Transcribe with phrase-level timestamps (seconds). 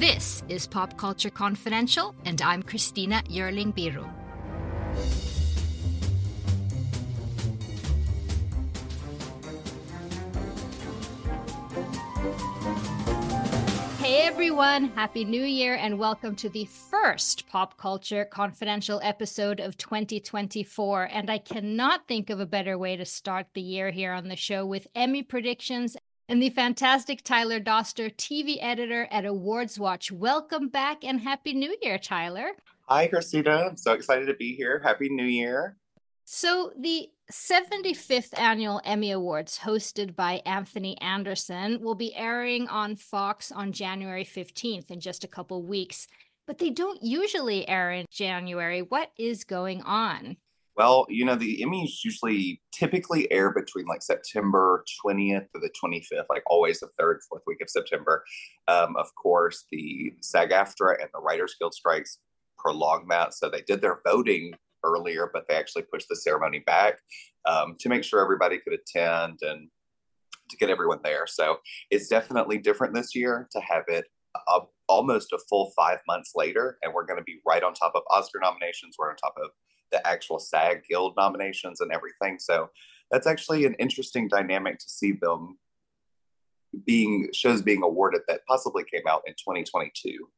[0.00, 4.08] This is Pop Culture Confidential, and I'm Christina Yerling Biru.
[13.98, 19.76] Hey everyone, Happy New Year, and welcome to the first Pop Culture Confidential episode of
[19.76, 21.10] 2024.
[21.12, 24.36] And I cannot think of a better way to start the year here on the
[24.36, 25.98] show with Emmy predictions
[26.30, 30.12] and the fantastic Tyler Doster, TV editor at AwardsWatch.
[30.12, 32.52] Welcome back and Happy New Year, Tyler.
[32.88, 33.66] Hi, Christina.
[33.68, 34.80] I'm so excited to be here.
[34.84, 35.76] Happy New Year.
[36.24, 43.50] So, the 75th Annual Emmy Awards, hosted by Anthony Anderson, will be airing on Fox
[43.50, 46.06] on January 15th in just a couple weeks.
[46.46, 48.82] But they don't usually air in January.
[48.82, 50.36] What is going on?
[50.80, 56.24] Well, you know, the Emmys usually typically air between like September 20th to the 25th,
[56.30, 58.24] like always the third, fourth week of September.
[58.66, 62.20] Um, of course, the SAG AFTRA and the Writers Guild strikes
[62.56, 63.34] prolonged that.
[63.34, 66.94] So they did their voting earlier, but they actually pushed the ceremony back
[67.44, 69.68] um, to make sure everybody could attend and
[70.48, 71.26] to get everyone there.
[71.26, 71.58] So
[71.90, 74.06] it's definitely different this year to have it
[74.48, 77.92] uh, almost a full five months later, and we're going to be right on top
[77.94, 78.96] of Oscar nominations.
[78.98, 79.50] We're on top of
[79.90, 82.38] the actual SAG Guild nominations and everything.
[82.38, 82.70] So
[83.10, 85.58] that's actually an interesting dynamic to see them
[86.86, 90.28] being shows being awarded that possibly came out in 2022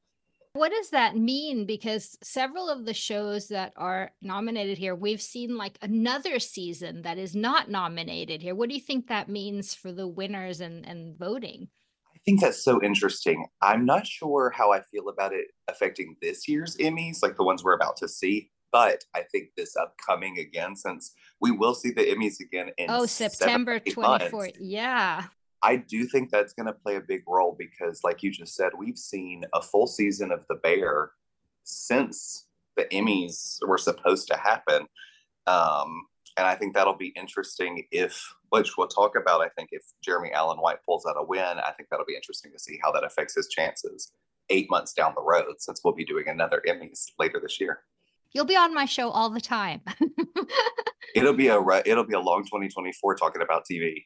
[0.55, 1.64] what does that mean?
[1.64, 7.19] Because several of the shows that are nominated here, we've seen like another season that
[7.19, 8.55] is not nominated here.
[8.55, 11.69] What do you think that means for the winners and, and voting?
[12.14, 13.47] I think that's so interesting.
[13.62, 17.64] I'm not sure how I feel about it affecting this year's Emmys, like the ones
[17.64, 18.50] we're about to see.
[18.73, 23.06] But I think this upcoming again, since we will see the Emmys again in oh
[23.06, 24.56] September 24th.
[24.59, 25.25] Yeah.
[25.62, 28.73] I do think that's going to play a big role because, like you just said,
[28.77, 31.12] we've seen a full season of The Bear
[31.62, 34.86] since the Emmys were supposed to happen.
[35.47, 39.83] Um, and I think that'll be interesting if, which we'll talk about, I think if
[40.02, 42.91] Jeremy Allen White pulls out a win, I think that'll be interesting to see how
[42.92, 44.13] that affects his chances
[44.51, 47.80] eight months down the road since we'll be doing another Emmys later this year.
[48.35, 49.83] You'll be on my show all the time.
[51.15, 54.05] it'll be a it'll be a long 2024 talking about TV.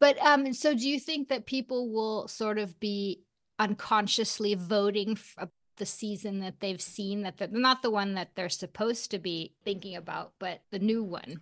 [0.00, 3.22] But um, so do you think that people will sort of be
[3.58, 8.48] unconsciously voting for the season that they've seen that they're not the one that they're
[8.48, 11.40] supposed to be thinking about, but the new one?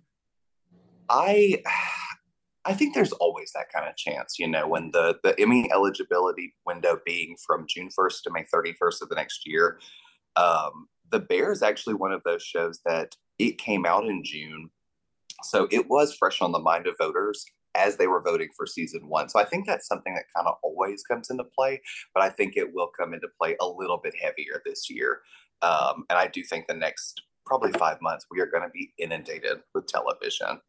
[1.09, 1.61] I
[2.63, 6.53] I think there's always that kind of chance, you know, when the the Emmy eligibility
[6.65, 9.79] window being from June 1st to May 31st of the next year.
[10.35, 14.69] Um, the Bear is actually one of those shows that it came out in June,
[15.43, 17.45] so it was fresh on the mind of voters
[17.75, 19.29] as they were voting for season one.
[19.29, 21.81] So I think that's something that kind of always comes into play,
[22.13, 25.21] but I think it will come into play a little bit heavier this year.
[25.61, 28.93] Um, and I do think the next probably five months, we are going to be
[28.97, 30.59] inundated with television.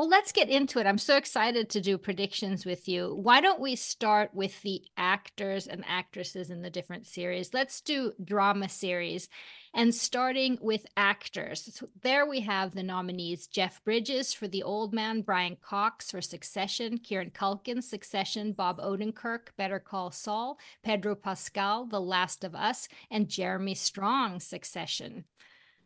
[0.00, 0.86] Well, let's get into it.
[0.86, 3.14] I'm so excited to do predictions with you.
[3.14, 7.52] Why don't we start with the actors and actresses in the different series?
[7.52, 9.28] Let's do drama series.
[9.74, 14.94] And starting with actors, so there we have the nominees Jeff Bridges for The Old
[14.94, 21.84] Man, Brian Cox for Succession, Kieran Culkin, Succession, Bob Odenkirk, Better Call Saul, Pedro Pascal,
[21.84, 25.24] The Last of Us, and Jeremy Strong, Succession.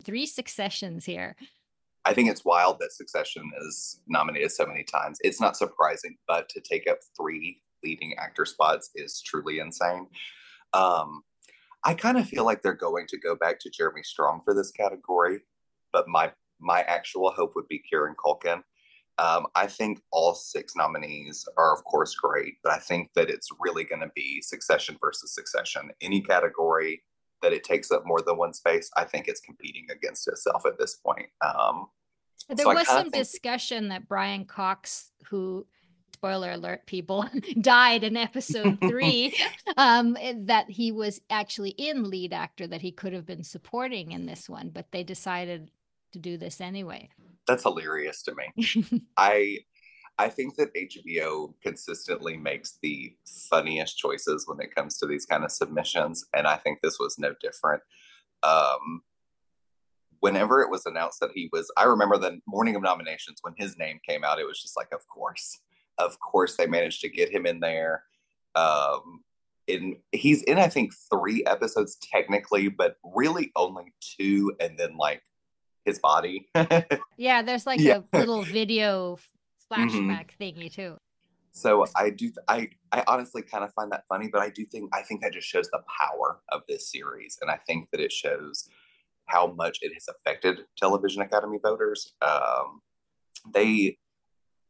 [0.05, 1.35] Three successions here.
[2.05, 5.19] I think it's wild that Succession is nominated so many times.
[5.23, 10.07] It's not surprising, but to take up three leading actor spots is truly insane.
[10.73, 11.23] Um,
[11.85, 14.71] I kind of feel like they're going to go back to Jeremy Strong for this
[14.71, 15.41] category,
[15.93, 18.63] but my my actual hope would be Kieran Culkin.
[19.19, 23.49] Um, I think all six nominees are, of course, great, but I think that it's
[23.61, 25.91] really going to be Succession versus Succession.
[26.01, 27.03] Any category
[27.45, 30.79] that it takes up more than one space, I think it's competing against itself at
[30.79, 31.27] this point.
[31.45, 31.87] Um,
[32.49, 33.15] there so was some think...
[33.15, 35.67] discussion that Brian Cox, who
[36.13, 37.27] spoiler alert people
[37.61, 39.37] died in episode three
[39.77, 40.17] um,
[40.47, 44.49] that he was actually in lead actor that he could have been supporting in this
[44.49, 45.71] one but they decided
[46.13, 47.09] to do this anyway
[47.47, 49.59] that's hilarious to me i
[50.19, 53.15] I think that HBO consistently makes the
[53.51, 57.19] funniest choices when it comes to these kind of submissions, and I think this was
[57.19, 57.83] no different.
[58.43, 59.03] Um,
[60.21, 63.77] whenever it was announced that he was, I remember the morning of nominations when his
[63.77, 65.59] name came out, it was just like, of course,
[65.99, 68.05] of course, they managed to get him in there.
[68.55, 69.23] Um,
[69.67, 75.23] in he's in, I think, three episodes technically, but really only two, and then like
[75.85, 76.49] his body.
[77.17, 78.01] yeah, there's like yeah.
[78.13, 79.19] a little video
[79.75, 80.43] flashback mm-hmm.
[80.43, 80.97] thingy too.
[81.53, 84.91] So I do I I honestly kind of find that funny, but I do think
[84.93, 88.13] I think that just shows the power of this series, and I think that it
[88.13, 88.69] shows
[89.27, 92.13] how much it has affected television academy voters.
[92.21, 92.81] Um,
[93.53, 93.99] they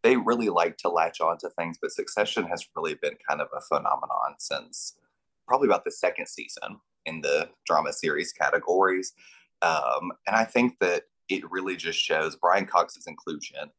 [0.02, 3.48] they really like to latch on to things, but Succession has really been kind of
[3.56, 4.96] a phenomenon since
[5.48, 9.14] probably about the second season in the drama series categories.
[9.62, 13.70] Um, and I think that it really just shows Brian Cox's inclusion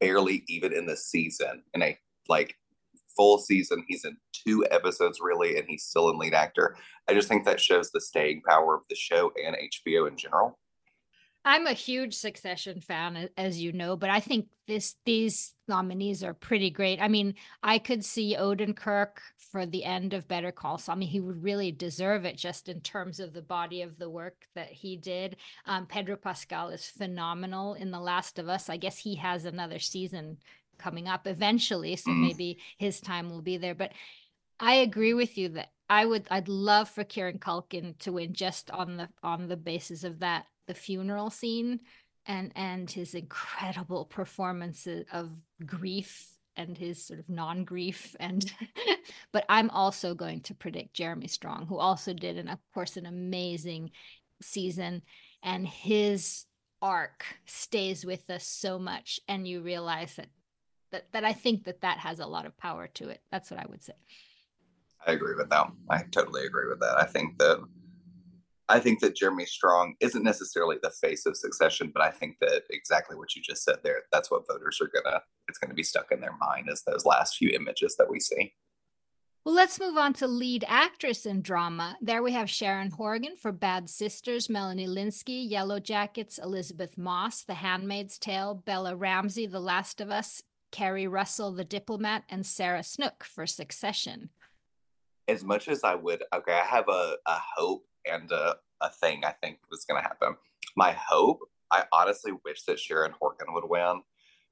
[0.00, 1.98] barely even in the season in a
[2.28, 2.56] like
[3.16, 3.84] full season.
[3.88, 6.76] He's in two episodes really, and he's still in lead actor.
[7.08, 10.58] I just think that shows the staying power of the show and HBO in general.
[11.46, 16.34] I'm a huge Succession fan, as you know, but I think this these nominees are
[16.34, 17.00] pretty great.
[17.00, 19.18] I mean, I could see Odenkirk
[19.52, 20.96] for the end of Better Call Saul.
[20.96, 24.10] I mean, he would really deserve it just in terms of the body of the
[24.10, 25.36] work that he did.
[25.66, 28.68] Um, Pedro Pascal is phenomenal in The Last of Us.
[28.68, 30.38] I guess he has another season
[30.78, 32.26] coming up eventually, so mm.
[32.26, 33.76] maybe his time will be there.
[33.76, 33.92] But
[34.58, 38.68] I agree with you that I would I'd love for Kieran Culkin to win just
[38.72, 41.80] on the on the basis of that the funeral scene
[42.26, 45.30] and and his incredible performances of
[45.64, 48.52] grief and his sort of non-grief and
[49.32, 53.06] but i'm also going to predict jeremy strong who also did and of course an
[53.06, 53.90] amazing
[54.42, 55.02] season.
[55.42, 56.44] And his
[56.82, 60.28] arc stays with us so much and you realize that
[60.92, 63.20] that, that i think that that has a lot of power to it.
[63.32, 63.94] That's what i would say.
[65.06, 65.66] I agree with that.
[65.88, 66.96] I totally agree with that.
[66.98, 67.64] I think that
[68.68, 72.62] I think that Jeremy Strong isn't necessarily the face of Succession, but I think that
[72.70, 76.10] exactly what you just said there, that's what voters are gonna, it's gonna be stuck
[76.10, 78.54] in their mind as those last few images that we see.
[79.44, 81.96] Well, let's move on to lead actress in drama.
[82.00, 88.18] There we have Sharon Horgan for Bad Sisters, Melanie Lynskey, Yellowjackets, Elisabeth Moss, The Handmaid's
[88.18, 90.42] Tale, Bella Ramsey, The Last of Us,
[90.72, 94.30] Keri Russell, The Diplomat, and Sarah Snook for Succession.
[95.28, 99.24] As much as I would, okay, I have a, a hope and a, a thing
[99.24, 100.36] I think was going to happen.
[100.76, 104.02] My hope, I honestly wish that Sharon Horgan would win.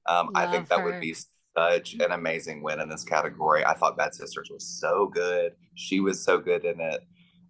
[0.06, 0.84] Um, I think that her.
[0.84, 1.14] would be
[1.56, 3.64] such an amazing win in this category.
[3.64, 5.52] I thought Bad Sisters was so good.
[5.74, 7.00] She was so good in it.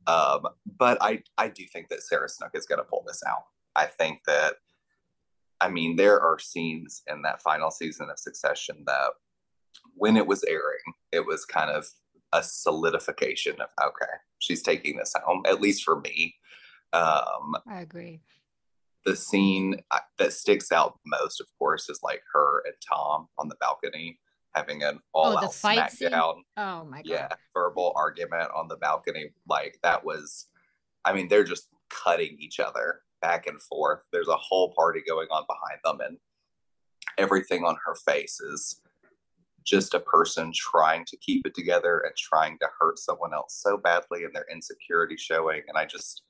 [0.06, 0.46] Um,
[0.78, 3.44] but I, I do think that Sarah Snook is going to pull this out.
[3.74, 4.54] I think that,
[5.60, 9.10] I mean, there are scenes in that final season of Succession that
[9.94, 11.86] when it was airing, it was kind of
[12.34, 16.34] a solidification of okay, she's taking this home, at least for me.
[16.92, 18.20] Um, I agree.
[19.06, 19.76] The scene
[20.18, 24.18] that sticks out most, of course, is like her and Tom on the balcony
[24.54, 26.36] having an all oh, out smackdown.
[26.56, 27.04] Oh my god!
[27.04, 29.30] Yeah, verbal argument on the balcony.
[29.48, 30.46] Like that was,
[31.04, 34.00] I mean, they're just cutting each other back and forth.
[34.12, 36.18] There's a whole party going on behind them, and
[37.18, 38.80] everything on her face is
[39.64, 43.76] just a person trying to keep it together and trying to hurt someone else so
[43.76, 45.62] badly and their insecurity showing.
[45.68, 46.22] And I just,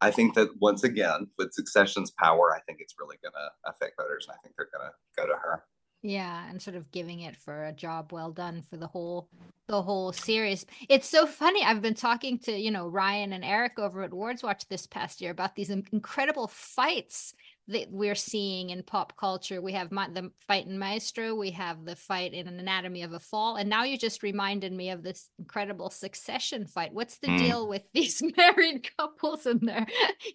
[0.00, 3.96] I think that once again, with Succession's power, I think it's really going to affect
[3.98, 4.26] voters.
[4.28, 5.64] And I think they're going to go to her.
[6.02, 9.28] Yeah, and sort of giving it for a job well done for the whole
[9.66, 10.64] the whole series.
[10.88, 11.64] It's so funny.
[11.64, 15.32] I've been talking to, you know, Ryan and Eric over at AwardsWatch this past year
[15.32, 17.34] about these incredible fights
[17.68, 19.60] that we're seeing in pop culture.
[19.60, 23.18] We have the fight in Maestro, we have the fight in An Anatomy of a
[23.18, 26.92] Fall, and now you just reminded me of this incredible Succession fight.
[26.92, 27.38] What's the mm.
[27.38, 29.86] deal with these married couples and their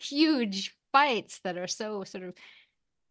[0.02, 2.34] huge fights that are so sort of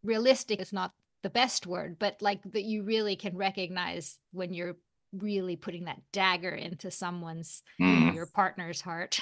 [0.03, 0.61] realistic?
[0.61, 4.77] Is not the best word, but like that you really can recognize when you're
[5.13, 8.15] really putting that dagger into someone's mm.
[8.15, 9.21] your partner's heart.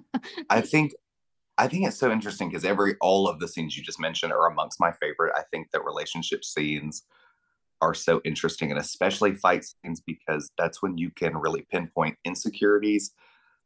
[0.50, 0.92] I think
[1.60, 4.46] I think it's so interesting because every all of the scenes you just mentioned are
[4.46, 5.34] amongst my favorite.
[5.36, 7.02] I think that relationship scenes
[7.82, 13.12] are so interesting, and especially fight scenes because that's when you can really pinpoint insecurities,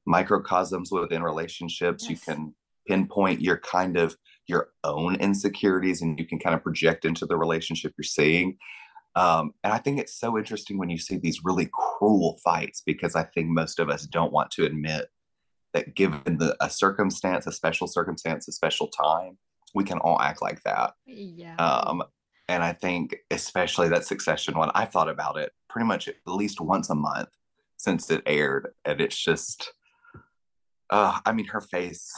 [0.07, 2.03] microcosms within relationships.
[2.03, 2.11] Yes.
[2.11, 2.55] You can
[2.89, 4.17] pinpoint your kind of
[4.49, 8.59] your own insecurities, and you can kind of project into the relationship you're seeing.
[9.15, 13.15] Um, and I think it's so interesting when you see these really cruel fights because
[13.15, 15.07] I think most of us don't want to admit
[15.75, 19.37] that given the a circumstance, a special circumstance, a special time,
[19.75, 20.95] we can all act like that.
[21.05, 21.57] Yeah.
[21.57, 22.03] Um,
[22.49, 26.61] and I think especially that Succession one, I thought about it pretty much at least
[26.61, 27.29] once a month
[27.77, 29.73] since it aired, and it's just.
[30.91, 32.13] Uh, I mean, her face.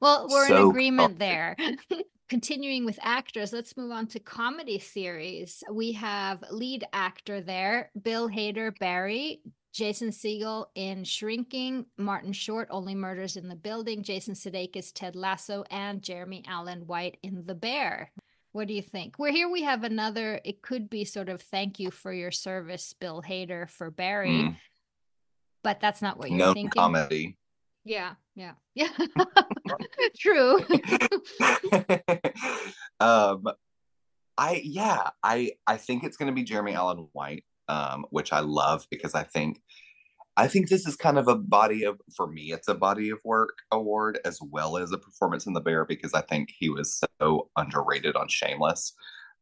[0.00, 1.56] Well, we're so in agreement there.
[2.28, 5.64] Continuing with actors, let's move on to comedy series.
[5.70, 9.40] We have lead actor there, Bill Hader Barry,
[9.72, 15.64] Jason Segel in Shrinking, Martin Short, Only Murders in the Building, Jason Sudeikis, Ted Lasso,
[15.70, 18.10] and Jeremy Allen White in The Bear.
[18.52, 19.18] What do you think?
[19.18, 19.48] We're here.
[19.48, 20.40] We have another.
[20.44, 24.56] It could be sort of thank you for your service, Bill Hader for Barry, mm.
[25.62, 26.70] but that's not what you're no thinking.
[26.70, 27.36] comedy.
[27.84, 28.88] Yeah, yeah, yeah.
[30.18, 30.60] True.
[33.00, 33.46] um,
[34.36, 38.40] I yeah, I I think it's going to be Jeremy Allen White, um, which I
[38.40, 39.60] love because I think
[40.38, 43.18] I think this is kind of a body of, for me, it's a body of
[43.24, 47.02] work award as well as a performance in The Bear because I think he was
[47.20, 48.94] so underrated on Shameless.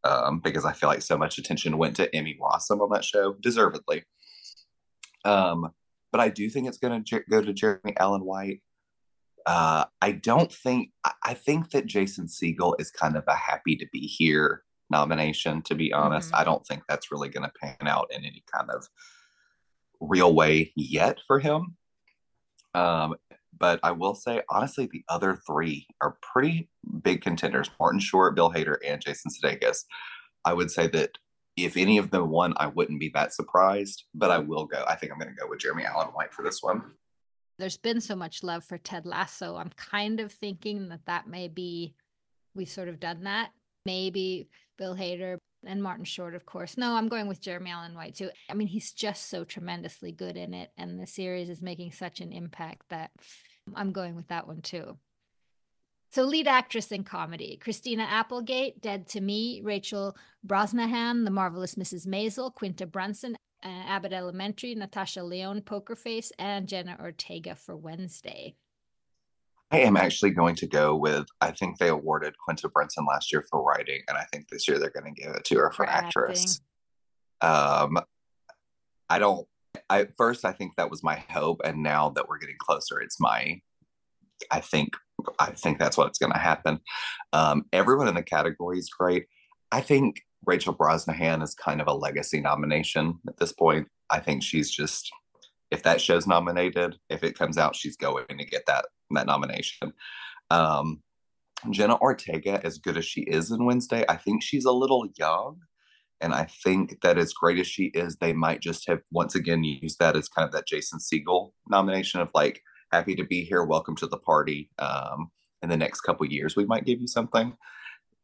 [0.05, 3.35] Um, because I feel like so much attention went to Emmy Rossum on that show,
[3.35, 4.05] deservedly.
[5.25, 5.71] Um,
[6.13, 8.63] but I do think it's going to go to Jeremy Allen White.
[9.45, 10.93] Uh, I don't think,
[11.23, 15.75] I think that Jason Segel is kind of a happy to be here nomination, to
[15.75, 16.29] be honest.
[16.29, 16.41] Mm-hmm.
[16.41, 18.87] I don't think that's really going to pan out in any kind of
[20.01, 21.77] real way yet for him.
[22.75, 23.15] Um,
[23.59, 26.69] but I will say, honestly, the other three are pretty
[27.03, 29.85] big contenders Martin Short, Bill Hader, and Jason Sudeikis.
[30.45, 31.13] I would say that
[31.57, 34.85] if any of them won, I wouldn't be that surprised, but I will go.
[34.87, 36.83] I think I'm going to go with Jeremy Allen White for this one.
[37.59, 39.57] There's been so much love for Ted Lasso.
[39.57, 41.95] I'm kind of thinking that that may be,
[42.55, 43.53] we've sort of done that.
[43.87, 46.77] Maybe Bill Hader, and Martin Short, of course.
[46.77, 48.31] No, I'm going with Jeremy Allen White too.
[48.49, 52.21] I mean, he's just so tremendously good in it, and the series is making such
[52.21, 53.11] an impact that
[53.75, 54.99] I'm going with that one too.
[56.13, 60.17] So, lead actress in comedy Christina Applegate, Dead to Me, Rachel
[60.47, 62.07] Brosnahan, The Marvelous Mrs.
[62.07, 68.55] Maisel, Quinta Brunson, uh, Abbott Elementary, Natasha Lyonne, Poker Face, and Jenna Ortega for Wednesday.
[69.71, 71.27] I am actually going to go with.
[71.41, 74.79] I think they awarded Quinta Brunson last year for writing, and I think this year
[74.79, 76.61] they're going to give it to her for, for actress.
[77.41, 77.99] Um,
[79.11, 79.47] I don't.
[79.91, 83.21] I first I think that was my hope, and now that we're getting closer, it's
[83.21, 83.61] my.
[84.51, 84.95] I think
[85.39, 86.79] I think that's what's going to happen.
[87.33, 89.27] Um, everyone in the category is great.
[89.73, 93.89] I think Rachel Brosnahan is kind of a legacy nomination at this point.
[94.11, 95.11] I think she's just
[95.71, 99.93] if that show's nominated, if it comes out, she's going to get that that nomination.
[100.51, 101.03] Um,
[101.71, 105.61] Jenna Ortega, as good as she is in Wednesday, I think she's a little young.
[106.21, 109.65] And I think that as great as she is, they might just have once again
[109.65, 113.65] used that as kind of that Jason Segel nomination of like, happy to be here,
[113.65, 114.71] welcome to the party.
[114.79, 115.31] Um,
[115.63, 117.57] in the next couple years, we might give you something.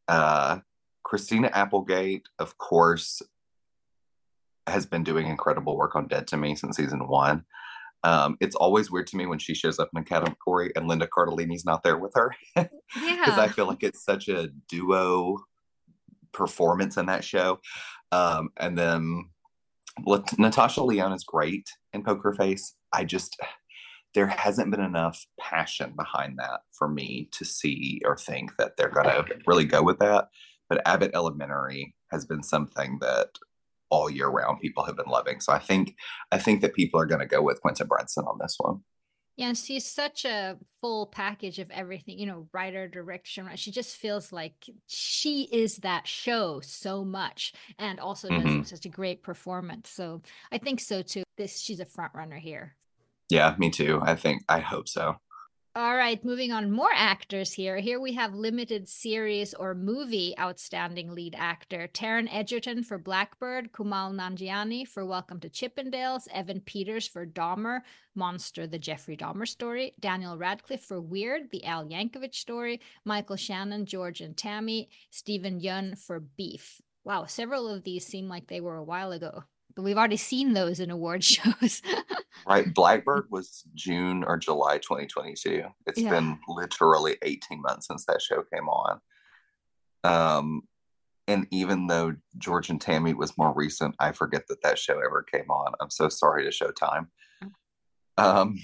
[0.08, 0.58] Uh,
[1.02, 3.20] Christina Applegate, of course,
[4.66, 7.44] has been doing incredible work on Dead to Me since season one.
[8.04, 11.06] Um, it's always weird to me when she shows up in a category and Linda
[11.06, 12.34] Cardellini's not there with her.
[12.94, 13.40] Because yeah.
[13.40, 15.38] I feel like it's such a duo
[16.32, 17.58] performance in that show.
[18.10, 19.30] Um, and then
[20.38, 22.74] Natasha Lyonne is great in Poker Face.
[22.92, 23.40] I just,
[24.14, 28.90] there hasn't been enough passion behind that for me to see or think that they're
[28.90, 30.28] going to really go with that.
[30.68, 33.28] But Abbott Elementary has been something that
[33.92, 35.38] all year round people have been loving.
[35.40, 35.94] So I think
[36.32, 38.80] I think that people are going to go with Quinta Brunson on this one.
[39.36, 43.48] Yeah, she's such a full package of everything, you know, writer, direction.
[43.54, 44.54] She just feels like
[44.88, 48.62] she is that show so much and also does mm-hmm.
[48.62, 49.88] such a great performance.
[49.88, 50.20] So
[50.50, 51.22] I think so too.
[51.36, 52.76] This she's a front runner here.
[53.30, 54.00] Yeah, me too.
[54.02, 55.16] I think I hope so.
[55.74, 56.70] All right, moving on.
[56.70, 57.78] More actors here.
[57.78, 64.12] Here we have limited series or movie outstanding lead actor Taron Egerton for Blackbird, Kumail
[64.12, 67.80] Nanjiani for Welcome to Chippendales, Evan Peters for Dahmer,
[68.14, 73.86] Monster, the Jeffrey Dahmer story, Daniel Radcliffe for Weird, the Al Yankovic story, Michael Shannon,
[73.86, 76.82] George and Tammy, Steven Yeun for Beef.
[77.02, 79.44] Wow, several of these seem like they were a while ago
[79.76, 81.82] we've already seen those in award shows.
[82.46, 82.72] right.
[82.72, 85.64] Blackbird was June or July 2022.
[85.86, 86.10] It's yeah.
[86.10, 89.00] been literally 18 months since that show came on.
[90.04, 90.62] Um,
[91.28, 95.22] and even though George and Tammy was more recent, I forget that that show ever
[95.22, 95.72] came on.
[95.80, 97.06] I'm so sorry to Showtime.
[98.18, 98.58] Um,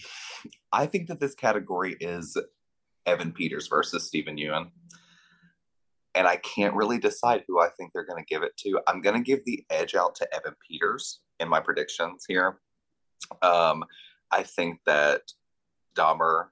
[0.73, 2.37] I think that this category is
[3.07, 4.71] Evan Peters versus Steven Yeun
[6.19, 8.81] and I can't really decide who I think they're going to give it to.
[8.89, 12.59] I'm going to give the edge out to Evan Peters in my predictions here.
[13.41, 13.85] Um,
[14.33, 15.23] I think that
[15.97, 16.47] Dahmer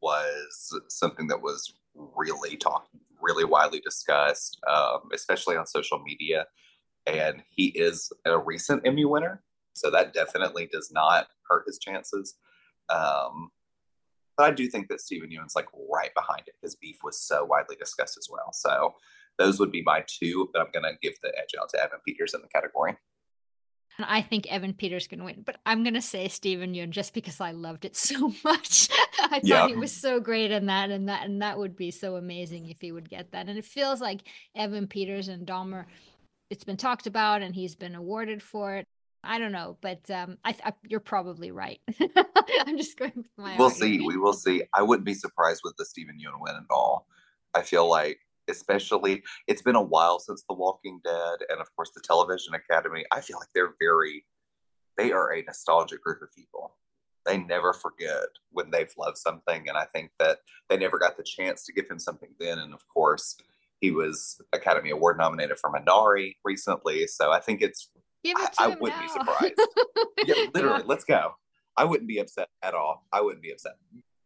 [0.00, 2.88] was something that was really talked,
[3.20, 6.46] really widely discussed, um, especially on social media.
[7.06, 12.34] And he is a recent Emmy winner, so that definitely does not hurt his chances.
[12.88, 13.52] Um,
[14.36, 17.44] but I do think that Steven Yeun's like right behind it because beef was so
[17.44, 18.52] widely discussed as well.
[18.52, 18.94] So
[19.38, 22.00] those would be my two, but I'm going to give the edge out to Evan
[22.06, 22.96] Peters in the category.
[23.98, 27.12] And I think Evan Peters can win, but I'm going to say Steven Yeun just
[27.12, 28.88] because I loved it so much.
[29.20, 29.68] I thought yeah.
[29.68, 32.80] he was so great in that, and that, and that would be so amazing if
[32.80, 33.48] he would get that.
[33.48, 34.22] And it feels like
[34.56, 35.84] Evan Peters and Dahmer,
[36.50, 38.86] it's been talked about, and he's been awarded for it.
[39.24, 41.80] I don't know, but um, I, I, you're probably right.
[42.66, 43.56] I'm just going with my.
[43.56, 44.00] We'll argument.
[44.00, 44.06] see.
[44.06, 44.62] We will see.
[44.74, 47.06] I wouldn't be surprised with the Steven Yeun win at all.
[47.54, 51.90] I feel like especially it's been a while since The Walking Dead and of course
[51.94, 53.04] the Television Academy.
[53.12, 54.24] I feel like they're very
[54.98, 56.74] they are a nostalgic group of people.
[57.24, 60.38] They never forget when they've loved something, and I think that
[60.68, 62.58] they never got the chance to give him something then.
[62.58, 63.36] And of course,
[63.80, 67.88] he was Academy Award nominated for Minari recently, so I think it's.
[68.24, 69.02] Give it to I, I wouldn't now.
[69.02, 69.54] be surprised.
[70.26, 71.34] yeah, literally, let's go.
[71.76, 73.06] I wouldn't be upset at all.
[73.12, 73.72] I wouldn't be upset.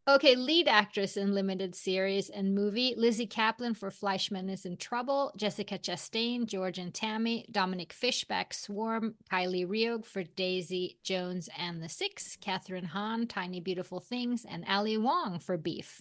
[0.08, 5.32] Okay, lead actress in limited series and movie Lizzy Caplan for Fleishman is in Trouble,
[5.36, 11.88] Jessica Chastain, George and Tammy, Dominique Fishback, Swarm, Riley Keough for Daisy Jones and the
[11.88, 16.00] Six, Kathryn Hahn, Tiny Beautiful Things, and Ali Wong for Beef.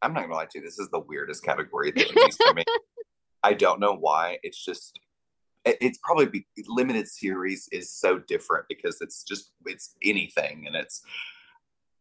[0.00, 2.64] I'm not gonna lie to you, this is the weirdest category that to me.
[3.42, 4.38] I don't know why.
[4.42, 4.98] It's just
[5.64, 11.02] it's probably be, limited series is so different because it's just it's anything and it's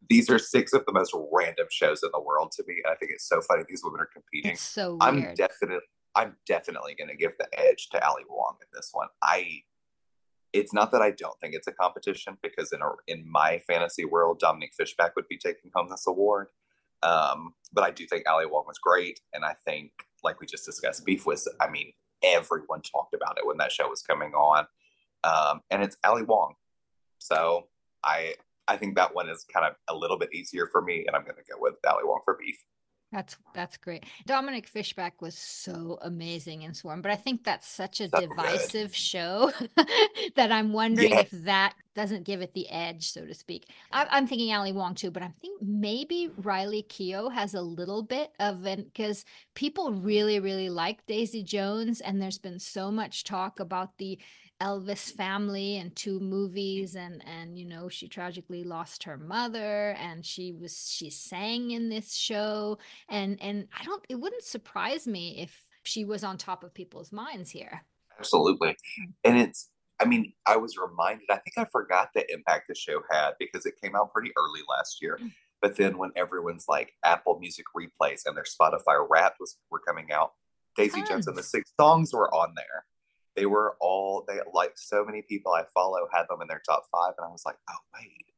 [0.10, 2.82] these are six of the most random shows in the world to me.
[2.90, 4.52] I think it's so funny these women are competing.
[4.52, 5.02] It's so weird.
[5.02, 9.08] I'm definitely I'm definitely going to give the edge to Ali Wong in this one.
[9.22, 9.62] I
[10.54, 14.04] it's not that I don't think it's a competition because in a, in my fantasy
[14.04, 16.48] world, dominique Fishback would be taking home this award.
[17.04, 19.92] Um, but I do think Ali Wong was great, and I think,
[20.24, 21.48] like we just discussed, Beef was.
[21.60, 24.66] I mean, everyone talked about it when that show was coming on,
[25.24, 26.56] um, and it's Ali Wong.
[27.20, 27.68] So
[28.04, 28.36] I
[28.68, 31.24] I think that one is kind of a little bit easier for me, and I'm
[31.24, 32.64] going to go with Ali Wong for beef.
[33.12, 34.06] That's that's great.
[34.26, 38.92] Dominique Fishback was so amazing in Swarm, but I think that's such a so divisive
[38.92, 38.96] good.
[38.96, 39.52] show
[40.36, 41.28] that I'm wondering yes.
[41.32, 43.66] if that doesn't give it the edge, so to speak.
[43.92, 48.02] I, am thinking Ali Wong too, but I think maybe Riley Keough has a little
[48.02, 49.26] bit of an because
[49.56, 54.20] people really really like Daisy Jones, and there's been so much talk about the
[54.62, 60.24] Elvis family and two movies and and you know she tragically lost her mother and
[60.26, 62.78] she was she sang in this show
[63.10, 67.12] and and I don't it wouldn't surprise me if she was on top of people's
[67.12, 67.84] minds here.
[68.20, 68.78] Absolutely.
[68.98, 69.12] Hmm.
[69.24, 73.02] And it's I mean, I was reminded, I think I forgot the impact the show
[73.12, 75.20] had because it came out pretty early last year.
[75.22, 75.32] Mm.
[75.62, 80.12] But then when everyone's like Apple Music replays and their Spotify Wrapped was were coming
[80.12, 80.32] out,
[80.76, 81.04] Daisy.
[81.04, 82.86] Jones and the six songs were on there
[83.36, 86.84] they were all they like so many people I follow had them in their top
[86.92, 88.34] five, and I was like, oh wait,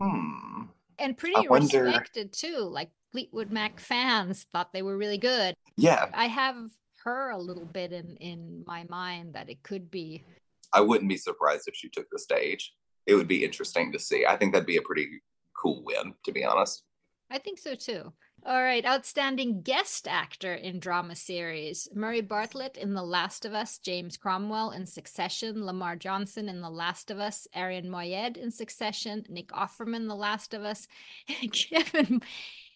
[0.00, 0.62] hmm.
[0.98, 1.84] And pretty wonder...
[1.84, 2.58] respected too.
[2.58, 5.54] Like Fleetwood Mac fans thought they were really good.
[5.76, 6.56] Yeah, I have
[7.04, 10.24] her a little bit in in my mind that it could be.
[10.72, 12.72] I wouldn't be surprised if she took the stage.
[13.06, 14.24] It would be interesting to see.
[14.26, 15.20] I think that'd be a pretty
[15.60, 16.84] cool win, to be honest.
[17.30, 18.12] I think so too.
[18.44, 23.78] All right, outstanding guest actor in drama series Murray Bartlett in The Last of Us,
[23.78, 29.24] James Cromwell in Succession, Lamar Johnson in The Last of Us, Arian Moayed in Succession,
[29.28, 30.88] Nick Offerman, The Last of Us,
[31.52, 32.20] Kevin.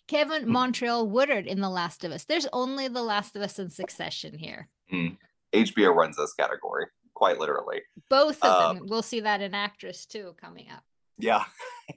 [0.06, 0.52] Kevin hmm.
[0.52, 2.22] Montreal Woodard in The Last of Us.
[2.22, 4.68] There's only The Last of Us in Succession here.
[4.92, 5.16] Mm.
[5.52, 7.80] HBO runs this category, quite literally.
[8.08, 8.86] Both of um, them.
[8.88, 10.84] We'll see that in actress too coming up.
[11.18, 11.42] Yeah.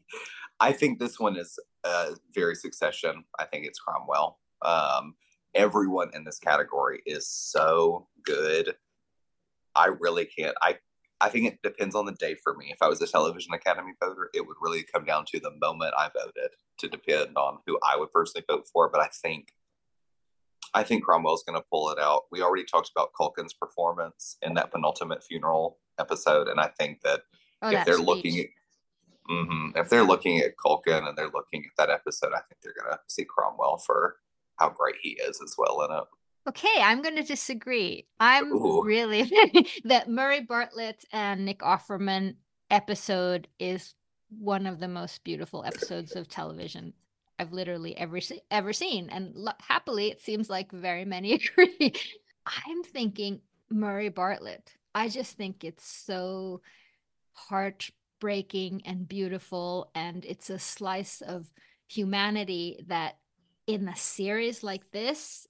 [0.60, 3.24] I think this one is uh, very succession.
[3.40, 4.40] I think it's Cromwell.
[4.62, 5.16] Um,
[5.56, 8.76] everyone in this category is so good.
[9.76, 10.56] I really can't.
[10.62, 10.78] I
[11.22, 12.72] I think it depends on the day for me.
[12.72, 15.94] If I was a television academy voter, it would really come down to the moment
[15.98, 18.90] I voted to depend on who I would personally vote for.
[18.90, 19.50] But I think
[20.74, 22.24] I think Cromwell's going to pull it out.
[22.32, 27.22] We already talked about Culkin's performance in that penultimate funeral episode, and I think that
[27.62, 28.08] oh, if they're speech.
[28.08, 28.46] looking at
[29.30, 29.78] Mm-hmm.
[29.78, 32.92] If they're looking at Culkin and they're looking at that episode, I think they're going
[32.92, 34.18] to see Cromwell for
[34.58, 36.04] how great he is as well in it.
[36.48, 38.08] Okay, I'm going to disagree.
[38.20, 38.84] I'm Ooh.
[38.84, 39.32] really
[39.84, 42.36] that Murray Bartlett and Nick Offerman
[42.72, 43.94] episode is
[44.30, 46.94] one of the most beautiful episodes of television
[47.38, 48.20] I've literally ever
[48.52, 51.94] ever seen, and lo- happily, it seems like very many agree.
[52.46, 54.74] I'm thinking Murray Bartlett.
[54.94, 56.62] I just think it's so
[57.34, 57.90] heart
[58.20, 61.52] breaking and beautiful and it's a slice of
[61.88, 63.18] humanity that
[63.68, 65.48] in a series like this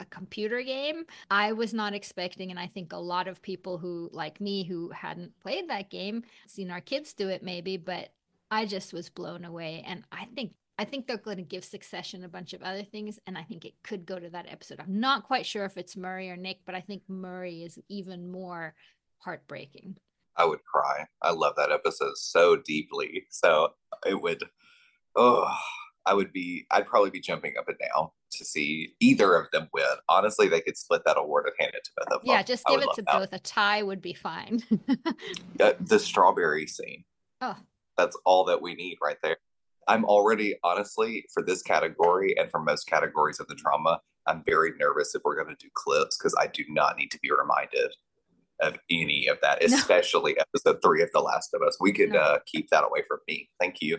[0.00, 2.50] a computer game i was not expecting.
[2.50, 6.22] And i think a lot of people who like me who hadn't played that game
[6.46, 8.08] seen our kids do it maybe but
[8.50, 9.84] i just was blown away.
[9.86, 13.18] And i think i think they're going to give succession a bunch of other things
[13.26, 14.80] and i think it could go to that episode.
[14.80, 18.30] I'm not quite sure if it's murray or nick but i think murray is even
[18.30, 18.74] more
[19.18, 19.96] heartbreaking
[20.40, 21.06] I would cry.
[21.20, 23.26] I love that episode so deeply.
[23.28, 23.74] So
[24.06, 24.42] it would,
[25.14, 25.54] oh,
[26.06, 29.68] I would be, I'd probably be jumping up and down to see either of them
[29.74, 29.84] win.
[30.08, 32.34] Honestly, they could split that award and hand it to both of them.
[32.34, 33.18] Yeah, just give it to that.
[33.18, 33.32] both.
[33.34, 34.62] A tie would be fine.
[35.60, 37.04] uh, the strawberry scene.
[37.42, 37.56] Oh.
[37.98, 39.36] That's all that we need right there.
[39.88, 44.72] I'm already, honestly, for this category and for most categories of the drama, I'm very
[44.78, 47.92] nervous if we're going to do clips because I do not need to be reminded
[48.62, 50.44] of any of that, especially no.
[50.54, 51.76] episode three of The Last of Us.
[51.80, 52.18] We could no.
[52.18, 53.48] uh, keep that away from me.
[53.60, 53.98] Thank you.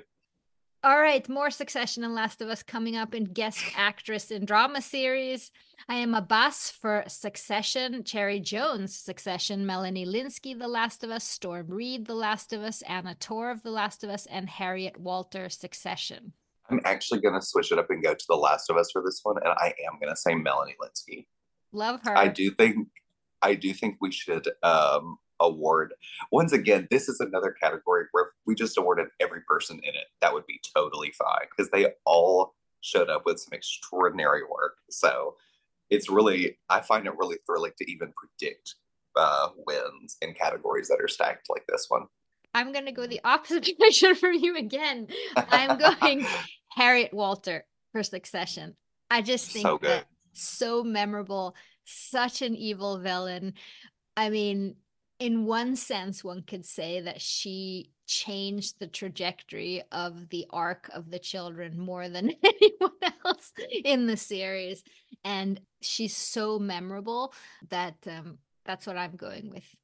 [0.84, 4.82] All right, more Succession and Last of Us coming up in guest actress in drama
[4.82, 5.52] series.
[5.88, 12.08] Hiam Abbass for Succession, Cherry Jones, Succession, Melanie Lynskey, The Last of Us, Storm Reid,
[12.08, 16.34] The Last of Us, Anna Torv, The Last of Us, and Harriet Walter, Succession.
[16.72, 19.04] I'm actually going to switch it up and go to The Last of Us for
[19.06, 21.28] this one, and I am going to say Melanie Lynskey.
[21.74, 22.18] Love her.
[22.18, 22.88] I do think
[23.42, 25.94] I do think we should um, award.
[26.32, 30.06] Once again, this is another category where we just awarded every person in it.
[30.22, 34.78] That would be totally fine because they all showed up with some extraordinary work.
[34.90, 35.36] So
[35.90, 38.76] it's really, I find it really thrilling to even predict
[39.16, 42.04] uh, wins in categories that are stacked like this one.
[42.54, 45.08] I'm going to go the opposite direction from you again.
[45.36, 46.26] I'm going
[46.70, 48.76] Harriet Walter for Succession.
[49.10, 51.56] I just think so that so memorable,
[51.92, 53.54] such an evil villain.
[54.16, 54.76] I mean,
[55.20, 61.12] in one sense, one could say that she changed the trajectory of the arc of
[61.12, 63.54] the children more than anyone else
[63.86, 64.84] in the series.
[65.24, 67.34] And she's so memorable
[67.70, 69.76] that um, that's what I'm going with.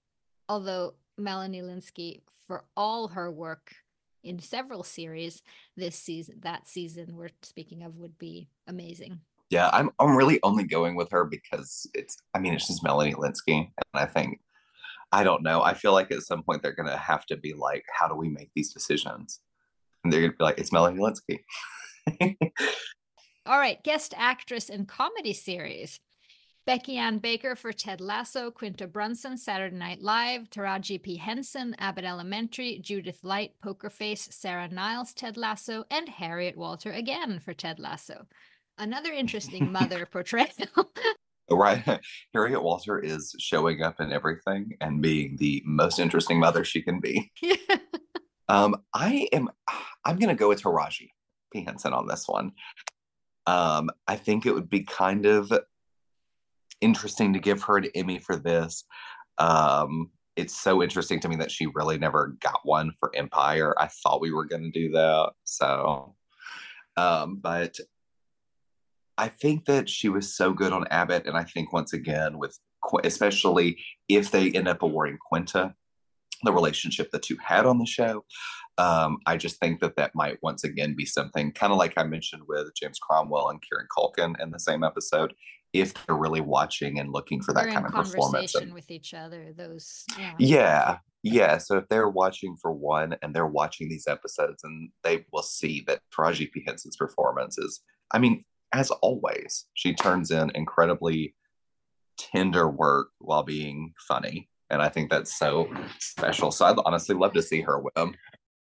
[0.49, 3.75] Although Melanie Lynskey, for all her work
[4.23, 5.41] in several series
[5.75, 9.21] this season, that season we're speaking of would be amazing.
[9.49, 13.13] Yeah, I'm I'm really only going with her because it's I mean it's just Melanie
[13.13, 14.39] Lynskey and I think
[15.11, 15.61] I don't know.
[15.61, 18.27] I feel like at some point they're to have to be like, how do we
[18.29, 19.39] make these decisions?
[20.03, 21.39] And they're to be like, it's Melanie Lynskey.
[23.45, 25.99] All right, guest actress in comedy series.
[26.65, 31.15] Becky Ann Baker for Ted Lasso, Quinta Brunson, Saturday Night Live, Taraji P.
[31.15, 37.39] Henson, Abbott Elementary, Judith Light, Poker Face, Sarah Niles, Ted Lasso, and Harriet Walter again
[37.39, 38.27] for Ted Lasso.
[38.77, 40.47] Another interesting mother portrayal.
[41.51, 41.83] right.
[42.33, 46.99] Harriet walter is showing up in everything and being the most interesting mother she can
[46.99, 47.31] be.
[48.49, 49.49] Um i am
[50.05, 51.09] i'm gonna go with taraji
[51.51, 52.51] p henson on this one.
[53.45, 55.51] Um i think it would be kind of
[56.79, 58.83] interesting to give her an emmy for this.
[59.37, 63.73] Um it's so interesting to me that she really never got one for empire.
[63.79, 66.15] I thought we were gonna do that so
[66.95, 67.77] um but
[69.17, 72.57] I think that she was so good on Abbott, and I think once again with
[73.03, 73.77] especially
[74.07, 75.73] if they end up awarding Quinta,
[76.43, 78.23] the relationship the two had on the show.
[78.77, 82.03] Um, I just think that that might once again be something kind of like I
[82.03, 85.33] mentioned with James Cromwell and Kieran Culkin in the same episode.
[85.73, 89.51] If they're really watching and looking for that kind of performance and, with each other,
[89.55, 90.33] those yeah.
[90.39, 91.57] yeah, yeah.
[91.57, 95.83] So if they're watching for one and they're watching these episodes, and they will see
[95.87, 101.35] that Taraji P Henson's performance is, I mean, as always, she turns in incredibly
[102.17, 104.49] tender work while being funny.
[104.69, 106.51] And I think that's so special.
[106.51, 108.15] So I'd honestly love to see her with them.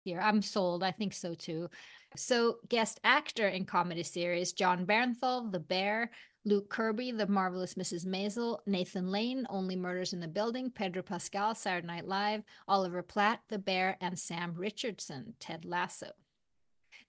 [0.03, 0.83] Here, I'm sold.
[0.83, 1.69] I think so too.
[2.15, 6.11] So, guest actor in comedy series Jon Bernthal, The Bear,
[6.45, 8.05] Luke Kirby, The Marvelous Mrs.
[8.05, 13.39] Maisel, Nathan Lane, Only Murders in the Building, Pedro Pascal, Saturday Night Live, Oliver Platt,
[13.49, 16.11] The Bear, and Sam Richardson, Ted Lasso.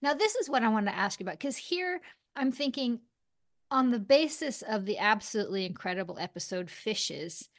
[0.01, 2.01] Now, this is what I want to ask you about because here
[2.35, 2.99] I'm thinking
[3.71, 7.49] on the basis of the absolutely incredible episode Fishes,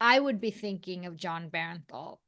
[0.00, 2.18] I would be thinking of Jon Bernthal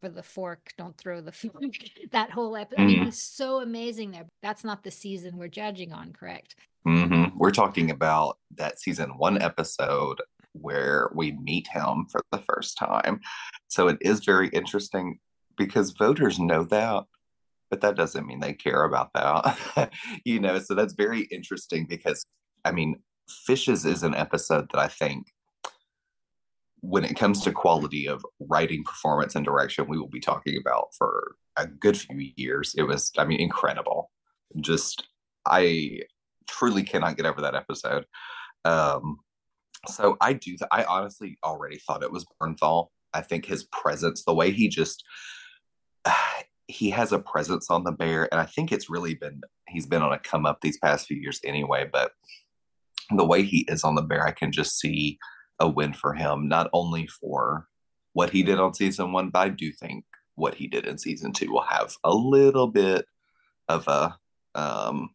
[0.00, 1.74] for the fork, don't throw the fork.
[2.12, 2.82] that whole episode.
[2.82, 2.90] Mm-hmm.
[2.90, 3.04] I mm-hmm.
[3.06, 4.26] he's so amazing there.
[4.42, 6.56] That's not the season we're judging on, correct?
[6.86, 7.38] Mm-hmm.
[7.38, 10.20] We're talking about that season one episode
[10.52, 13.20] where we meet him for the first time.
[13.68, 15.18] So it is very interesting
[15.56, 17.04] because voters know that
[17.74, 19.90] but that doesn't mean they care about that.
[20.24, 22.24] you know, so that's very interesting because
[22.64, 25.26] I mean, Fishes is an episode that I think
[26.82, 30.94] when it comes to quality of writing, performance, and direction, we will be talking about
[30.96, 32.76] for a good few years.
[32.78, 34.12] It was, I mean, incredible.
[34.60, 35.08] Just,
[35.44, 36.02] I
[36.46, 38.04] truly cannot get over that episode.
[38.64, 39.16] Um,
[39.88, 42.90] so I do, th- I honestly already thought it was Bernthal.
[43.12, 45.02] I think his presence, the way he just,
[46.66, 50.02] he has a presence on the bear, and I think it's really been he's been
[50.02, 51.88] on a come up these past few years anyway.
[51.90, 52.12] But
[53.14, 55.18] the way he is on the bear, I can just see
[55.60, 57.68] a win for him, not only for
[58.12, 60.04] what he did on season one, but I do think
[60.36, 63.06] what he did in season two will have a little bit
[63.68, 64.16] of a
[64.54, 65.10] um,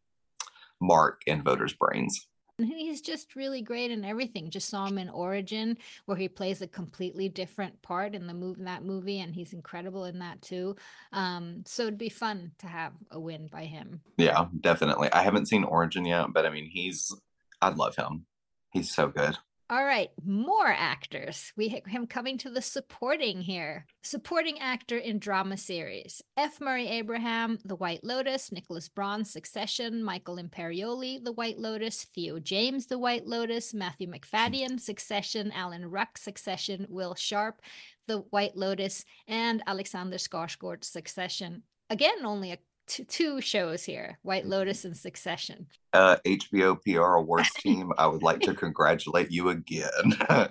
[0.81, 2.27] mark in voters' brains.
[2.59, 4.49] He's just really great in everything.
[4.49, 8.63] Just saw him in Origin, where he plays a completely different part in the movie
[8.63, 10.75] that movie, and he's incredible in that too.
[11.13, 14.01] Um, so it'd be fun to have a win by him.
[14.17, 15.11] Yeah, definitely.
[15.11, 17.15] I haven't seen Origin yet, but I mean, he's
[17.61, 18.25] I love him.
[18.71, 19.37] He's so good.
[19.71, 21.53] All right, more actors.
[21.55, 23.85] We have him coming to the supporting here.
[24.01, 26.23] Supporting actor in drama series.
[26.35, 26.59] F.
[26.59, 32.87] Murray Abraham, The White Lotus, Nicholas Braun, Succession, Michael Imperioli, The White Lotus, Theo James,
[32.87, 37.61] The White Lotus, Matthew Macfadyen, Succession, Alan Ruck, Succession, Will Sharpe,
[38.07, 41.61] The White Lotus, and Alexander Skarsgård, Succession.
[41.91, 42.57] Again, only a
[42.89, 44.51] two, two shows here White mm-hmm.
[44.51, 45.67] Lotus and Succession.
[45.93, 50.17] Uh, HBO PR awards team, I would like to congratulate you again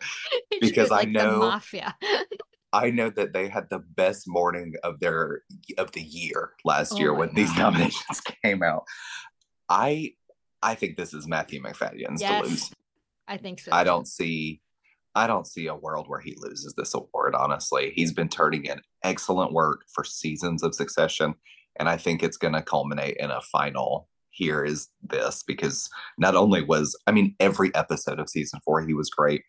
[0.60, 1.94] because like I know mafia.
[2.72, 5.42] I know that they had the best morning of their
[5.76, 7.36] of the year last oh year when God.
[7.36, 8.84] these nominations came out.
[9.68, 10.12] I
[10.62, 12.70] I think this is Matthew Macfadyen's yes, to lose.
[13.26, 13.72] I think so.
[13.72, 14.60] I don't see
[15.14, 17.92] I don't see a world where he loses this award, honestly.
[17.94, 21.34] He's been turning in excellent work for seasons of succession.
[21.78, 26.34] And I think it's going to culminate in a final here is this because not
[26.34, 29.42] only was, I mean, every episode of season four, he was great.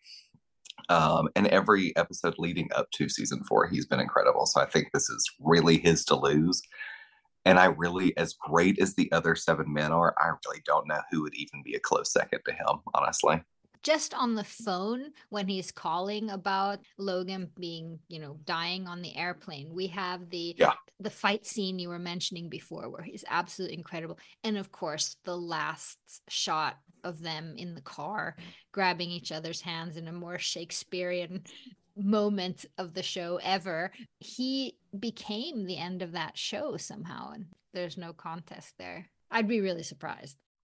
[0.88, 4.46] Um, and every episode leading up to season four, he's been incredible.
[4.46, 6.60] So I think this is really his to lose.
[7.44, 11.00] And I really, as great as the other seven men are, I really don't know
[11.10, 13.42] who would even be a close second to him, honestly
[13.82, 19.16] just on the phone when he's calling about Logan being, you know, dying on the
[19.16, 19.72] airplane.
[19.72, 20.72] We have the yeah.
[20.98, 24.18] the fight scene you were mentioning before where he's absolutely incredible.
[24.44, 28.36] And of course, the last shot of them in the car
[28.72, 31.44] grabbing each other's hands in a more Shakespearean
[31.96, 33.90] moment of the show ever.
[34.18, 39.06] He became the end of that show somehow and there's no contest there.
[39.30, 40.36] I'd be really surprised.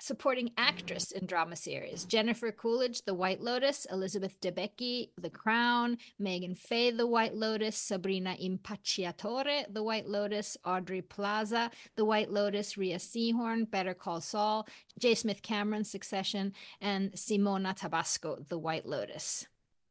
[0.00, 6.56] supporting actress in drama series Jennifer Coolidge, The White Lotus, Elizabeth Debicki, The Crown, Meghann
[6.56, 12.98] Fahy, The White Lotus, Sabrina Impacciatore, The White Lotus, Aubrey Plaza, The White Lotus, Rhea
[12.98, 14.66] Seehorn, Better Call Saul,
[14.98, 15.14] J.
[15.14, 19.46] Smith Cameron, Succession, and Simona Tabasco, The White Lotus.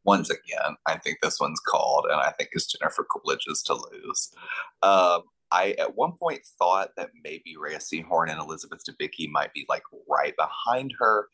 [0.05, 4.31] Once again, I think this one's called, and I think it's Jennifer Coolidge's to lose.
[4.81, 5.21] Um,
[5.53, 9.83] I at one point thought that maybe Rhea Seehorn and Elizabeth Debicki might be like
[10.09, 11.29] right behind her,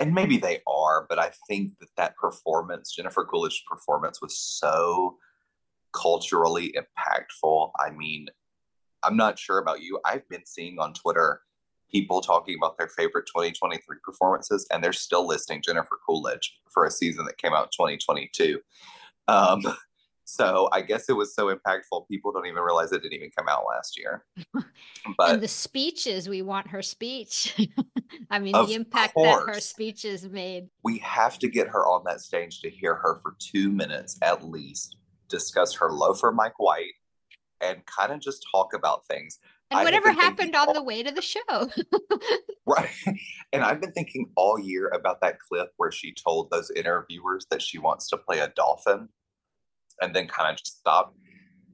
[0.00, 1.06] and maybe they are.
[1.08, 5.16] But I think that that performance, Jennifer Coolidge's performance, was so
[5.92, 7.70] culturally impactful.
[7.78, 8.26] I mean,
[9.04, 10.00] I'm not sure about you.
[10.04, 11.42] I've been seeing on Twitter
[11.90, 16.90] people talking about their favorite 2023 performances, and they're still listing Jennifer Coolidge for a
[16.90, 18.58] season that came out 2022.
[19.28, 19.62] Um,
[20.24, 22.08] so I guess it was so impactful.
[22.08, 24.24] People don't even realize it didn't even come out last year.
[25.18, 27.68] But and the speeches, we want her speech.
[28.30, 30.68] I mean, the impact course, that her speeches made.
[30.84, 34.44] We have to get her on that stage to hear her for two minutes at
[34.44, 34.96] least
[35.28, 36.92] discuss her love for Mike White
[37.60, 39.38] and kind of just talk about things.
[39.70, 41.70] And I've whatever happened on all, the way to the show.
[42.66, 42.90] right.
[43.52, 47.62] And I've been thinking all year about that clip where she told those interviewers that
[47.62, 49.08] she wants to play a dolphin
[50.02, 51.14] and then kind of just stop.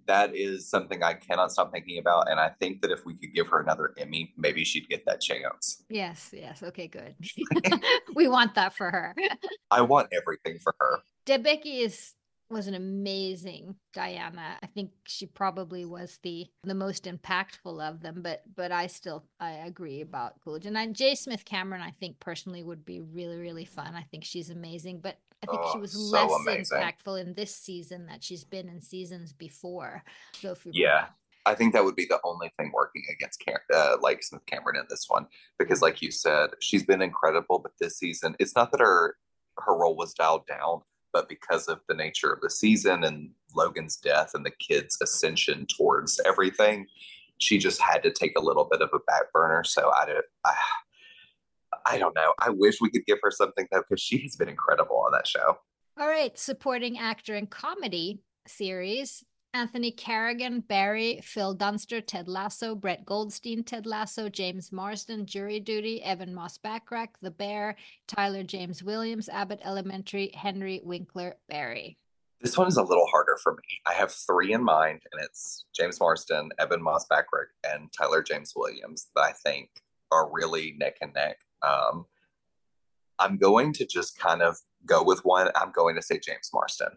[0.07, 2.31] That is something I cannot stop thinking about.
[2.31, 5.21] And I think that if we could give her another Emmy, maybe she'd get that
[5.21, 5.85] chance.
[5.91, 6.63] Yes, yes.
[6.63, 7.15] Okay, good.
[8.15, 9.15] we want that for her.
[9.71, 11.01] I want everything for her.
[11.27, 12.15] Debicki is
[12.51, 14.57] was an amazing Diana.
[14.63, 19.25] I think she probably was the the most impactful of them, but but I still
[19.39, 20.67] I agree about Coolidge.
[20.67, 21.15] And I, J.
[21.15, 23.95] Smith Cameron, I think personally would be really really fun.
[23.95, 26.79] I think she's amazing, but I think oh, she was so less amazing.
[26.79, 30.03] impactful in this season that she's been in seasons before.
[30.35, 31.07] Sophie yeah.
[31.47, 34.77] I think that would be the only thing working against Cam- uh, like Smith Cameron
[34.77, 35.27] in this one
[35.59, 37.59] because, like you said, she's been incredible.
[37.59, 39.17] But this season, it's not that her
[39.59, 43.97] her role was dialed down but because of the nature of the season and Logan's
[43.97, 46.87] death and the kid's ascension towards everything,
[47.39, 49.65] she just had to take a little bit of a back burner.
[49.65, 50.55] So I don't, I,
[51.89, 52.35] I don't know.
[52.39, 55.27] I wish we could give her something though, because she has been incredible on that
[55.27, 55.59] show.
[55.99, 59.25] All right, supporting actor in comedy series
[59.55, 66.03] Anthony Carrigan, Barry, Phil Dunster, Ted Lasso, Brett Goldstein, Ted Lasso, James Marsden, Jury Duty,
[66.05, 71.97] Ebon Moss-Bachrach, The Bear, Tyler James Williams, Abbott Elementary, Henry Winkler, Barry.
[72.43, 73.81] This one is a little harder for me.
[73.87, 79.09] I have three in mind, and it's James Marsden, Ebon Moss-Bachrach, and Tyler James Williams
[79.17, 79.71] that I think
[80.13, 81.39] are really neck and neck.
[81.63, 82.07] Um,
[83.19, 85.51] I'm going to just kind of go with one.
[85.57, 86.89] I'm going to say James Marsden.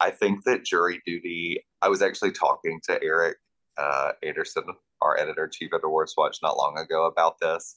[0.00, 3.38] I think that jury duty, I was actually talking to Eric
[3.78, 4.64] uh, Anderson,
[5.00, 7.76] our editor chief at AwardsWatch, not long ago about this.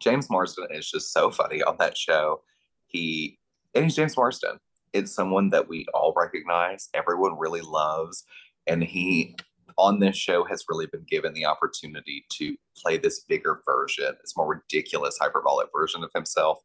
[0.00, 2.42] James Marsden is just so funny on that show.
[2.86, 3.38] He,
[3.74, 4.58] and he's James Marsden.
[4.92, 8.24] It's someone that we all recognize, everyone really loves.
[8.66, 9.36] And he,
[9.78, 14.36] on this show, has really been given the opportunity to play this bigger version, this
[14.36, 16.58] more ridiculous, hyperbolic version of himself.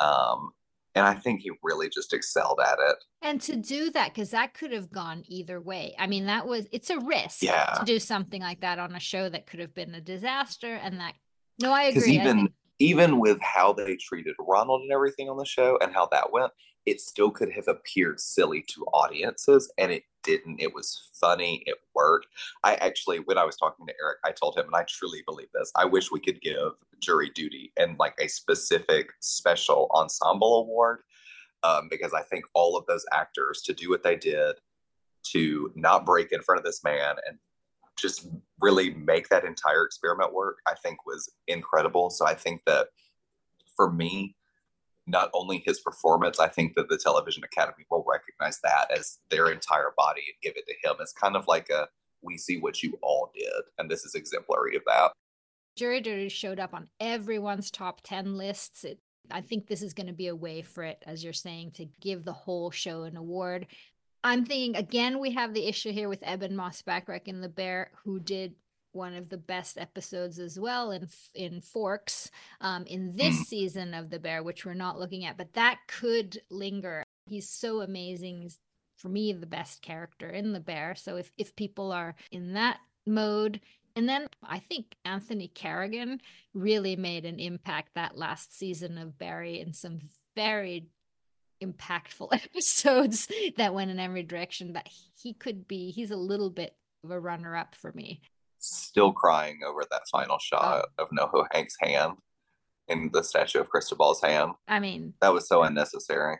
[0.00, 0.50] Um,
[0.94, 2.96] and I think he really just excelled at it.
[3.22, 5.94] And to do that, because that could have gone either way.
[5.98, 7.76] I mean, that was it's a risk yeah.
[7.78, 10.74] to do something like that on a show that could have been a disaster.
[10.74, 11.14] And that
[11.60, 12.14] no, I agree.
[12.14, 12.52] Even think...
[12.80, 16.50] even with how they treated Ronald and everything on the show and how that went,
[16.86, 20.60] it still could have appeared silly to audiences, and it didn't.
[20.60, 21.62] It was funny.
[21.66, 22.26] It worked.
[22.64, 25.48] I actually, when I was talking to Eric, I told him, and I truly believe
[25.54, 25.70] this.
[25.76, 31.00] I wish we could give jury duty and like a specific special ensemble award
[31.62, 34.56] um, because I think all of those actors to do what they did
[35.32, 37.38] to not break in front of this man and
[37.98, 38.28] just
[38.60, 42.10] really make that entire experiment work, I think was incredible.
[42.10, 42.88] So I think that
[43.76, 44.36] for me,
[45.06, 49.50] not only his performance, I think that the Television Academy will recognize that as their
[49.50, 50.96] entire body and give it to him.
[51.00, 51.88] It's kind of like a
[52.22, 55.12] we see what you all did, and this is exemplary of that.
[55.76, 58.84] Jury Duty showed up on everyone's top 10 lists.
[58.84, 58.98] It,
[59.30, 61.86] I think this is going to be a way for it, as you're saying, to
[62.00, 63.66] give the whole show an award.
[64.22, 68.20] I'm thinking again, we have the issue here with Ebon Moss-Bachrach and the Bear, who
[68.20, 68.54] did
[68.92, 73.44] one of the best episodes as well in in Forks um, in this mm.
[73.44, 77.02] season of The Bear, which we're not looking at, but that could linger.
[77.26, 78.42] He's so amazing.
[78.42, 78.58] He's,
[78.96, 80.94] for me, the best character in The Bear.
[80.94, 83.60] So if if people are in that mode,
[83.96, 86.20] and then I think Anthony Carrigan
[86.54, 89.98] really made an impact that last season of Barry in some
[90.36, 90.86] very
[91.62, 94.88] impactful episodes that went in every direction that
[95.20, 96.74] he could be he's a little bit
[97.04, 98.20] of a runner up for me
[98.60, 101.02] still crying over that final shot oh.
[101.02, 102.14] of NoHo Hank's hand
[102.88, 104.52] in the statue of Cristobal's hand.
[104.68, 106.38] I mean, that was so unnecessary.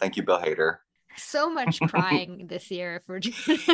[0.00, 0.78] Thank you, Bill Hader.
[1.16, 3.20] So much crying this year for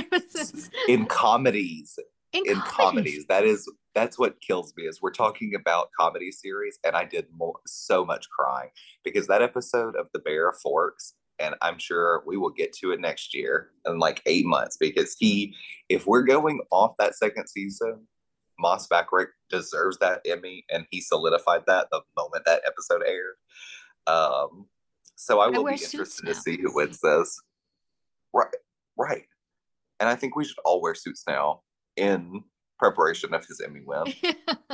[0.88, 1.98] in comedies.
[2.32, 2.74] In, in comedies.
[2.76, 4.84] comedies, that is that's what kills me.
[4.84, 8.68] Is we're talking about comedy series, and I did more, so much crying
[9.02, 13.01] because that episode of The Bear Forks and I'm sure we will get to it
[13.01, 15.55] next year in like eight months because he,
[15.88, 18.07] if we're going off that second season,
[18.59, 23.37] Moss-Bachrach deserves that Emmy, and he solidified that the moment that episode aired.
[24.07, 24.66] Um,
[25.14, 27.40] so I will be interested to see who wins this.
[28.33, 28.55] Right,
[28.96, 29.24] right,
[30.01, 31.62] and I think we should all wear suits now
[31.96, 32.42] in
[32.79, 34.12] preparation of his Emmy win.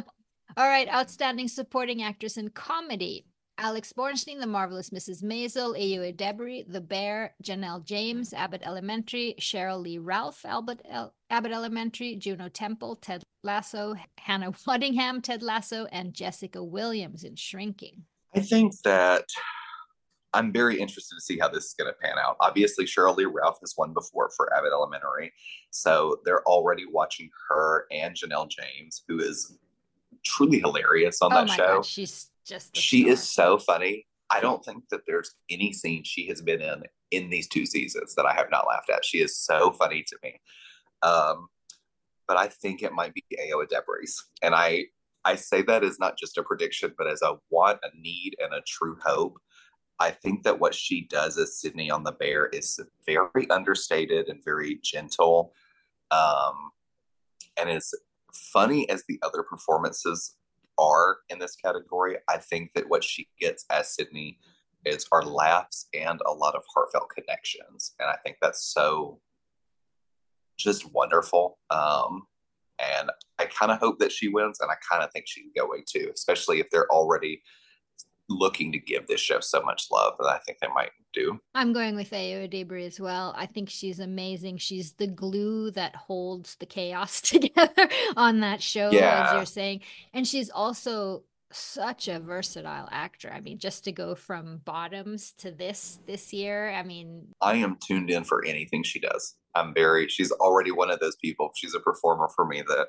[0.57, 3.27] all right, outstanding supporting actress in comedy.
[3.59, 5.23] Alex Borstein, The Marvelous Mrs.
[5.23, 11.53] Maisel, Ayo Edebiri, The Bear, Janelle James, Abbott Elementary, Cheryl Lee Ralph, Albert El- Abbott
[11.53, 18.03] Elementary, Juno Temple, Ted Lasso, Hannah Waddingham, Ted Lasso, and Jessica Williams in Shrinking.
[18.35, 19.27] I think that
[20.33, 22.37] I'm very interested to see how this is going to pan out.
[22.41, 25.33] Obviously, Cheryl Lee Ralph has won before for Abbott Elementary,
[25.71, 29.57] so they're already watching her and Janelle James, who is
[30.25, 31.75] truly hilarious on oh that show.
[31.77, 33.13] God, she's just she star.
[33.13, 34.07] is so funny.
[34.31, 38.15] I don't think that there's any scene she has been in in these two seasons
[38.15, 39.05] that I have not laughed at.
[39.05, 40.41] She is so funny to me.
[41.03, 41.49] Um,
[42.27, 44.87] but I think it might be Ayo Edebiri's, and I
[45.25, 48.53] I say that as not just a prediction, but as a want, a need, and
[48.53, 49.39] a true hope.
[50.01, 54.45] I think that what she does as Sydney on the Bear is very understated and
[54.45, 55.55] very gentle.
[56.11, 56.73] Um,
[57.59, 57.95] and as
[58.53, 60.35] funny as the other performances
[60.79, 64.39] are in this category, I think that what she gets as Sydney
[64.85, 67.95] is our laughs and a lot of heartfelt connections.
[67.99, 69.21] And I think that's so
[70.59, 71.59] just wonderful.
[71.71, 72.23] Um,
[72.79, 75.85] and I kind of hope that she wins, and I kind of think she's going
[75.89, 77.43] to, especially if they're already
[78.29, 81.39] looking to give this show so much love that I think they might do.
[81.55, 83.35] I'm going with Ayo Edebiri as well.
[83.37, 84.59] I think she's amazing.
[84.59, 89.27] She's the glue that holds the chaos together on that show, yeah.
[89.27, 89.81] as you're saying.
[90.13, 93.31] And she's also such a versatile actor.
[93.33, 97.77] I mean, just to go from bottoms to this this year, I mean, I am
[97.77, 99.37] tuned in for anything she does.
[99.55, 101.51] I'm very she's already one of those people.
[101.55, 102.89] She's a performer for me that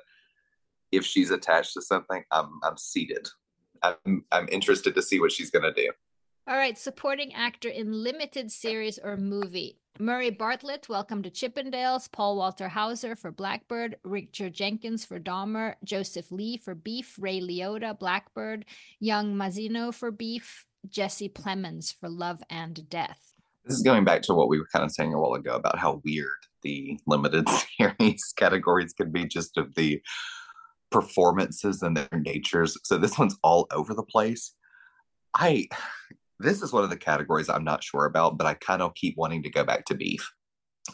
[0.90, 3.28] if she's attached to something, I'm I'm seated.
[3.82, 5.90] I'm I'm interested to see what she's gonna do.
[6.48, 9.78] All right, supporting actor in limited series or movie.
[9.98, 12.12] Murray Bartlett, welcome to Chippendales.
[12.12, 13.96] Paul Walter Hauser for Blackbird.
[14.04, 15.74] Richard Jenkins for Dahmer.
[15.82, 17.16] Joseph Lee for Beef.
[17.18, 18.66] Ray Liotta, Blackbird.
[19.00, 20.66] Young Mazino for Beef.
[20.88, 23.34] Jesse Plemons for Love and Death.
[23.64, 25.78] This is going back to what we were kind of saying a while ago about
[25.78, 26.28] how weird
[26.62, 27.48] the limited
[27.78, 30.00] series categories can be just of the
[30.90, 32.76] performances and their natures.
[32.84, 34.54] So this one's all over the place.
[35.34, 35.68] I
[36.38, 39.16] this is one of the categories I'm not sure about, but I kind of keep
[39.16, 40.30] wanting to go back to beef.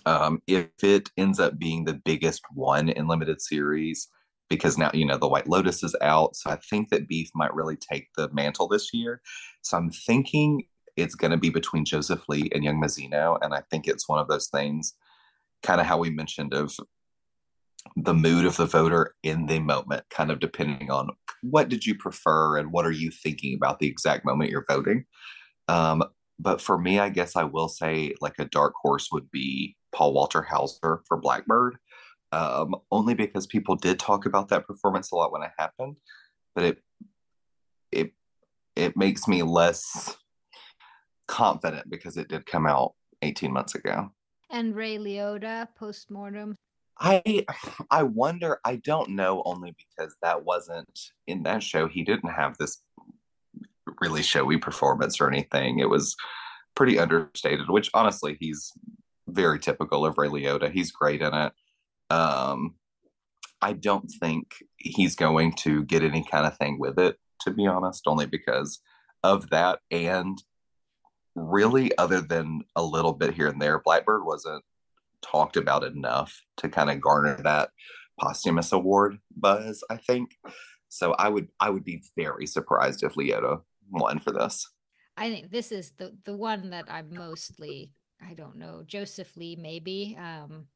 [0.07, 4.09] Um, if it ends up being the biggest one in limited series,
[4.49, 7.55] because now you know the White Lotus is out, so I think that beef might
[7.55, 9.21] really take the mantle this year.
[9.63, 10.65] So I'm thinking
[10.97, 14.19] it's going to be between Joseph Lee and Young Mazino, and I think it's one
[14.19, 14.95] of those things,
[15.63, 16.75] kind of how we mentioned of
[17.97, 21.11] the mood of the voter in the moment, kind of depending on
[21.43, 25.05] what did you prefer and what are you thinking about the exact moment you're voting.
[25.69, 26.03] Um,
[26.39, 30.15] but for me, I guess I will say like a dark horse would be Paul
[30.15, 31.77] Walter Hauser for Blackbird,
[32.33, 35.97] um, only because people did talk about that performance a lot when it happened,
[36.55, 36.79] but it
[37.91, 38.13] it
[38.75, 40.17] it makes me less
[41.29, 44.11] confident because it did come out 18 months ago.
[44.51, 46.57] And Ray Liotta postmortem
[46.99, 47.47] I
[47.91, 48.59] I wonder.
[48.65, 51.89] I don't know only because that wasn't in that show.
[51.89, 52.83] He didn't have this
[54.01, 55.79] really showy performance or anything.
[55.79, 56.17] It was
[56.75, 58.73] pretty understated, which honestly, he's
[59.29, 60.71] very typical of Ray Liotta.
[60.71, 61.53] He's great in it.
[62.11, 62.75] Um,
[63.61, 67.67] I don't think he's going to get any kind of thing with it, to be
[67.67, 68.81] honest, only because
[69.23, 69.81] of that.
[69.91, 70.43] And
[71.35, 74.65] really, other than a little bit here and there, Blackbird wasn't
[75.23, 77.71] talked about enough to kind of garner that
[78.21, 80.37] posthumous award buzz, I think.
[80.89, 84.69] So I would I would be very surprised if Liotta won for this.
[85.17, 89.57] I think this is the the one that I'm mostly I don't know Joseph Lee
[89.57, 90.67] maybe um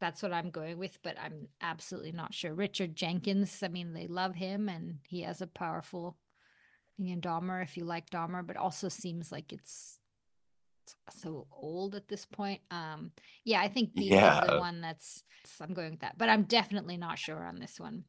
[0.00, 4.06] that's what I'm going with but I'm absolutely not sure Richard Jenkins I mean they
[4.06, 6.16] love him and he has a powerful
[6.96, 10.00] thing in Dahmer if you like Dahmer but also seems like it's
[11.10, 12.60] so old at this point.
[12.70, 13.12] Um,
[13.44, 14.42] yeah, I think yeah.
[14.42, 15.24] is the one that's
[15.60, 18.04] I'm going with that, but I'm definitely not sure on this one.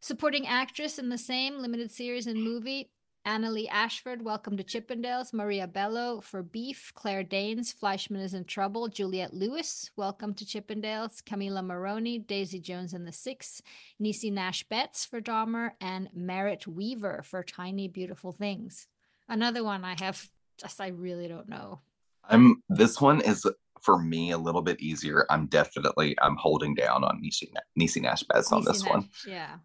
[0.00, 2.90] Supporting actress in the same limited series and movie,
[3.26, 8.88] Annaleigh Ashford, Welcome to Chippendales, Maria Bello for Beef, Claire Danes, Fleishman is in Trouble,
[8.88, 13.60] Juliette Lewis, Welcome to Chippendales, Camila Morrone, Daisy Jones and the Six,
[14.00, 18.86] Niecy Nash-Betts for Dahmer, and Merritt Wever for Tiny Beautiful Things.
[19.28, 21.80] Another one I have just I really don't know.
[22.28, 23.46] I'm this one is
[23.82, 25.26] for me a little bit easier.
[25.30, 29.08] I'm definitely I'm holding down on Niecy, Niecy Nash on this Nash, one.
[29.26, 29.56] Yeah.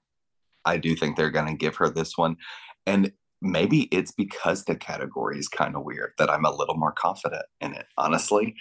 [0.65, 2.37] I do think they're going to give her this one.
[2.85, 6.93] And maybe it's because the category is kind of weird that I'm a little more
[6.93, 8.55] confident in it, honestly.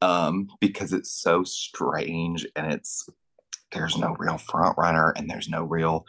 [0.00, 3.08] Um, because it's so strange and it's
[3.72, 6.06] there's no real front runner and there's no real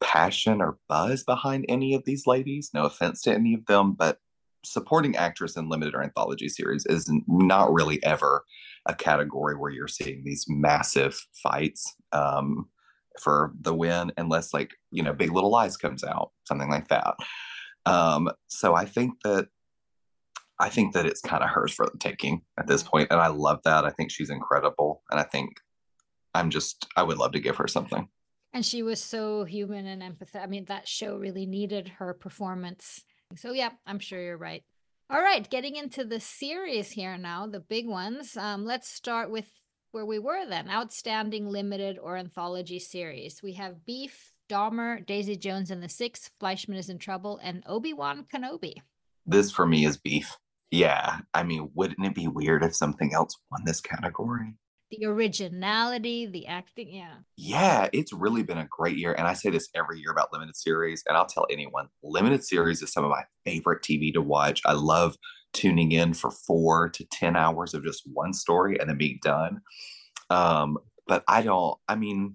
[0.00, 2.70] passion or buzz behind any of these ladies.
[2.72, 4.18] No offense to any of them, but
[4.64, 8.44] supporting actress in limited or anthology series is not really ever
[8.86, 12.68] a category where you're seeing these massive fights um,
[13.20, 17.14] for the win, unless like you know Big Little Lies comes out, something like that.
[17.86, 19.48] Um, so I think that
[20.58, 23.28] I think that it's kind of hers for the taking at this point, and I
[23.28, 23.84] love that.
[23.84, 25.50] I think she's incredible, and I think
[26.34, 28.08] I'm just I would love to give her something.
[28.54, 30.42] And she was so human and empathetic.
[30.42, 33.02] I mean, that show really needed her performance
[33.38, 34.62] so, yeah, I'm sure you're right.
[35.10, 38.36] All right, getting into the series here now, the big ones.
[38.36, 39.50] Um, let's start with
[39.90, 43.42] where we were then outstanding limited or anthology series.
[43.42, 47.92] We have Beef, Dahmer, Daisy Jones and the Six, Fleishman is in Trouble, and Obi
[47.92, 48.76] Wan Kenobi.
[49.26, 50.36] This for me is Beef.
[50.70, 51.18] Yeah.
[51.34, 54.54] I mean, wouldn't it be weird if something else won this category?
[54.92, 57.14] The originality, the acting, yeah.
[57.38, 59.14] Yeah, it's really been a great year.
[59.14, 61.02] And I say this every year about limited series.
[61.08, 64.60] And I'll tell anyone limited series is some of my favorite TV to watch.
[64.66, 65.16] I love
[65.54, 69.62] tuning in for four to 10 hours of just one story and then being done.
[70.28, 70.76] Um,
[71.06, 72.34] but I don't, I mean,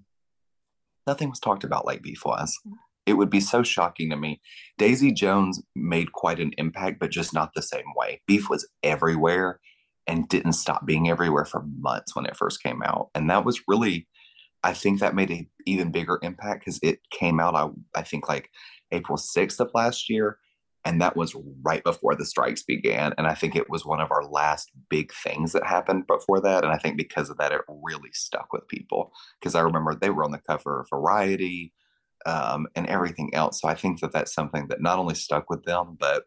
[1.05, 2.57] nothing was talked about like Beef was.
[3.05, 4.41] It would be so shocking to me.
[4.79, 8.21] Daisy Jones made quite an impact, but just not the same way.
[8.25, 9.59] Beef was everywhere
[10.07, 13.09] and didn't stop being everywhere for months when it first came out.
[13.13, 14.07] And that was really,
[14.63, 18.29] I think that made an even bigger impact because it came out, I, I think,
[18.29, 18.49] like
[18.91, 20.37] April 6th of last year.
[20.85, 23.13] And that was right before the strikes began.
[23.17, 26.63] And I think it was one of our last big things that happened before that.
[26.63, 29.11] And I think because of that, it really stuck with people.
[29.39, 31.73] Because I remember they were on the cover of Variety
[32.25, 33.59] um, and everything else.
[33.59, 36.23] So I think that that's something that not only stuck with them, but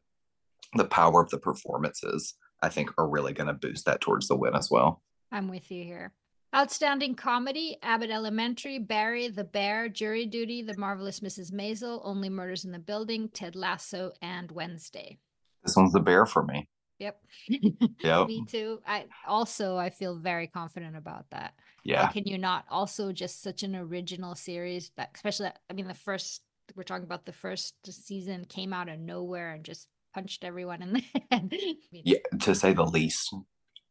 [0.74, 4.36] the power of the performances, I think, are really going to boost that towards the
[4.36, 5.02] win as well.
[5.32, 6.12] I'm with you here.
[6.54, 11.52] Outstanding comedy Abbott Elementary, Barry, The Bear, Jury Duty, The Marvelous Mrs.
[11.52, 15.18] Maisel, Only Murders in the Building, Ted Lasso, and Wednesday.
[15.62, 16.68] This one's The Bear for me.
[16.98, 17.20] Yep.
[18.02, 18.26] Yep.
[18.28, 18.80] me too.
[18.86, 21.54] I also I feel very confident about that.
[21.84, 22.06] Yeah.
[22.06, 22.64] How can you not?
[22.70, 26.42] Also, just such an original series that, especially, I mean, the first
[26.76, 30.92] we're talking about the first season came out of nowhere and just punched everyone in
[30.94, 31.52] the head.
[31.92, 33.34] Yeah, to say the least.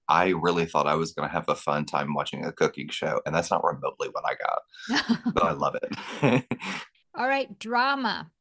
[0.07, 3.21] I really thought I was going to have a fun time watching a cooking show,
[3.25, 6.45] and that's not remotely what I got, but I love it.
[7.15, 8.31] All right, drama.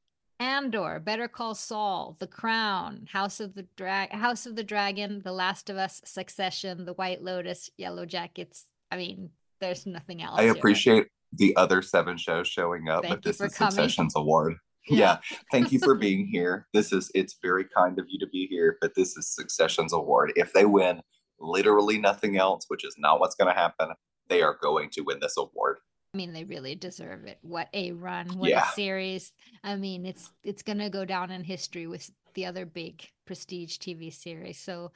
[0.40, 5.32] Andor, Better Call Saul, The Crown, House of the Drag, House of the Dragon, The
[5.32, 8.62] Last of Us, Succession, The White Lotus, Yellowjackets.
[8.90, 10.38] I mean, there's nothing else.
[10.38, 10.52] I here.
[10.52, 13.72] appreciate the other seven shows showing up, Thank but this is coming.
[13.72, 14.54] Succession's award.
[14.86, 14.98] Yeah.
[14.98, 15.36] Yeah.
[15.52, 16.66] Thank you for being here.
[16.72, 20.32] This is it's very kind of you to be here, but this is Succession's award.
[20.36, 21.00] If they win
[21.40, 23.90] literally nothing else, which is not what's going to happen,
[24.28, 25.78] they are going to win this award.
[26.14, 27.38] I mean, they really deserve it.
[27.42, 28.38] What a run!
[28.38, 28.66] What Yeah.
[28.66, 29.32] a series!
[29.62, 34.10] I mean, it's it's gonna go down in history with the other big prestige TV
[34.12, 34.58] series.
[34.58, 34.92] So,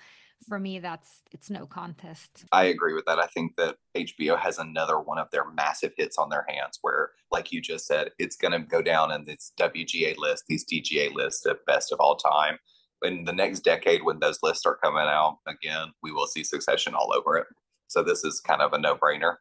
[0.48, 2.44] for me, that's it's no contest.
[2.52, 3.18] I agree with that.
[3.18, 7.10] I think that HBO has another one of their massive hits on their hands where,
[7.30, 11.12] like you just said, it's going to go down in this WGA list, these DGA
[11.14, 12.58] lists of best of all time.
[13.02, 16.94] In the next decade, when those lists start coming out again, we will see Succession
[16.94, 17.46] all over it.
[17.88, 19.36] So this is kind of a no brainer.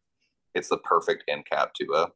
[0.55, 2.07] It's the perfect end cap to a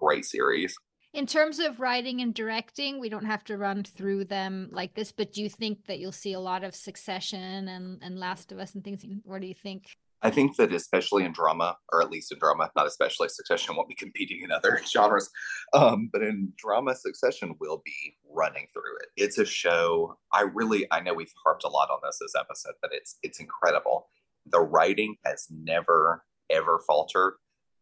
[0.00, 0.74] great series.
[1.12, 5.10] In terms of writing and directing, we don't have to run through them like this.
[5.10, 8.58] But do you think that you'll see a lot of Succession and and Last of
[8.58, 9.04] Us and things?
[9.24, 9.96] What do you think?
[10.22, 13.88] I think that especially in drama, or at least in drama, not especially Succession won't
[13.88, 15.30] be competing in other genres,
[15.72, 19.08] um, but in drama, Succession will be running through it.
[19.16, 20.16] It's a show.
[20.32, 23.40] I really, I know we've harped a lot on this this episode, but it's it's
[23.40, 24.08] incredible.
[24.46, 27.34] The writing has never ever faltered.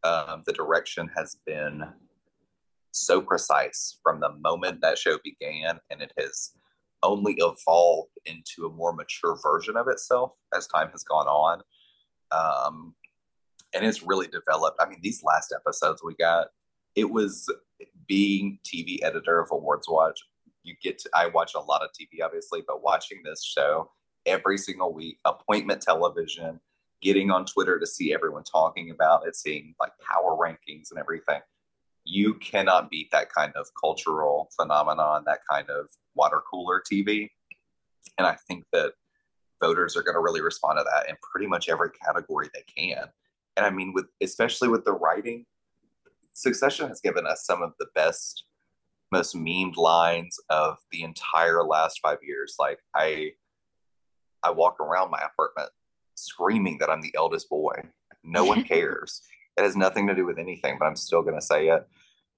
[0.05, 1.85] Um, the direction has been
[2.93, 6.53] so precise from the moment that show began, and it has
[7.03, 11.63] only evolved into a more mature version of itself as time has gone on
[12.31, 12.95] um,
[13.75, 14.79] and it's really developed.
[14.81, 16.49] I mean, these last episodes we got,
[16.95, 17.49] it was
[18.07, 20.17] being TV editor of AwardsWatch.
[20.63, 23.91] You get to, I watch a lot of TV, obviously, but watching this show
[24.27, 26.61] every single week, appointment television,
[27.01, 31.41] getting on Twitter to see everyone talking about it, seeing like power rankings and everything.
[32.11, 37.29] You cannot beat that kind of cultural phenomenon, that kind of water cooler TV.
[38.17, 38.93] And I think that
[39.61, 43.05] voters are going to really respond to that in pretty much every category they can.
[43.57, 45.45] And I mean, with especially with the writing,
[46.33, 48.45] Succession has given us some of the best,
[49.11, 52.55] most memed lines of the entire last five years.
[52.61, 53.33] Like I,
[54.45, 55.71] I walk around my apartment
[56.15, 57.75] screaming that I'm the eldest boy.
[58.23, 59.21] No one cares.
[59.59, 61.87] It has nothing to do with anything, but I'm still going to say it.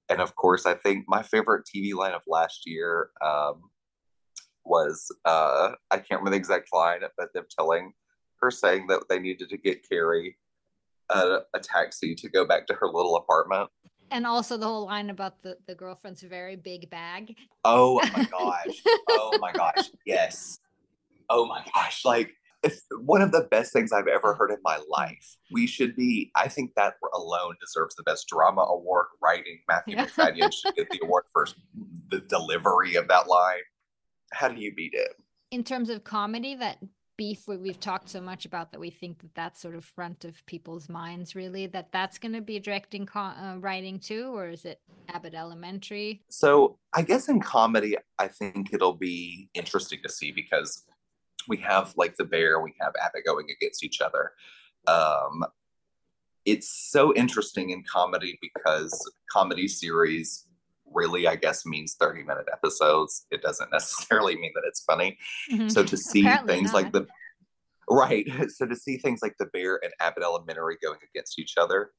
[0.08, 3.70] And of course, I think my favorite TV line of last year um,
[4.64, 7.92] was uh, I can't remember the exact line, but them telling
[8.40, 10.36] her saying that they needed to get Carrie
[11.10, 13.68] a, a taxi to go back to her little apartment.
[14.10, 17.36] And also the whole line about the the girlfriend's very big bag.
[17.64, 18.82] Oh my gosh!
[19.10, 19.90] oh my gosh!
[20.04, 20.58] Yes!
[21.28, 22.04] Oh my gosh!
[22.04, 22.32] Like
[23.04, 25.36] one of the best things I've ever heard in my life.
[25.50, 26.30] We should be.
[26.34, 29.06] I think that alone deserves the best drama award.
[29.22, 30.06] Writing Matthew Yeah.
[30.06, 31.46] Macfadyen should get the award for
[32.10, 33.60] the delivery of that line.
[34.32, 35.12] How do you beat it?
[35.52, 36.78] in terms of comedy that
[37.16, 40.24] beef we- we've talked so much about that we think that that's sort of front
[40.24, 44.48] of people's minds really that that's going to be directing co- uh, writing too or
[44.48, 50.08] is it abbott elementary So I guess in comedy, I think it'll be interesting to
[50.08, 50.84] see because
[51.50, 54.32] we have like the bear, we have Abbott going against each other.
[54.86, 55.44] Um,
[56.46, 58.92] it's so interesting in comedy because
[59.30, 60.46] comedy series
[60.86, 63.26] really, I guess, means 30 minute episodes.
[63.30, 65.18] It doesn't necessarily mean that it's funny.
[65.52, 65.68] Mm-hmm.
[65.68, 66.82] So to see Apparently things not.
[66.82, 67.06] like the
[67.90, 71.90] right, so to see things like the bear and Abbott Elementary going against each other,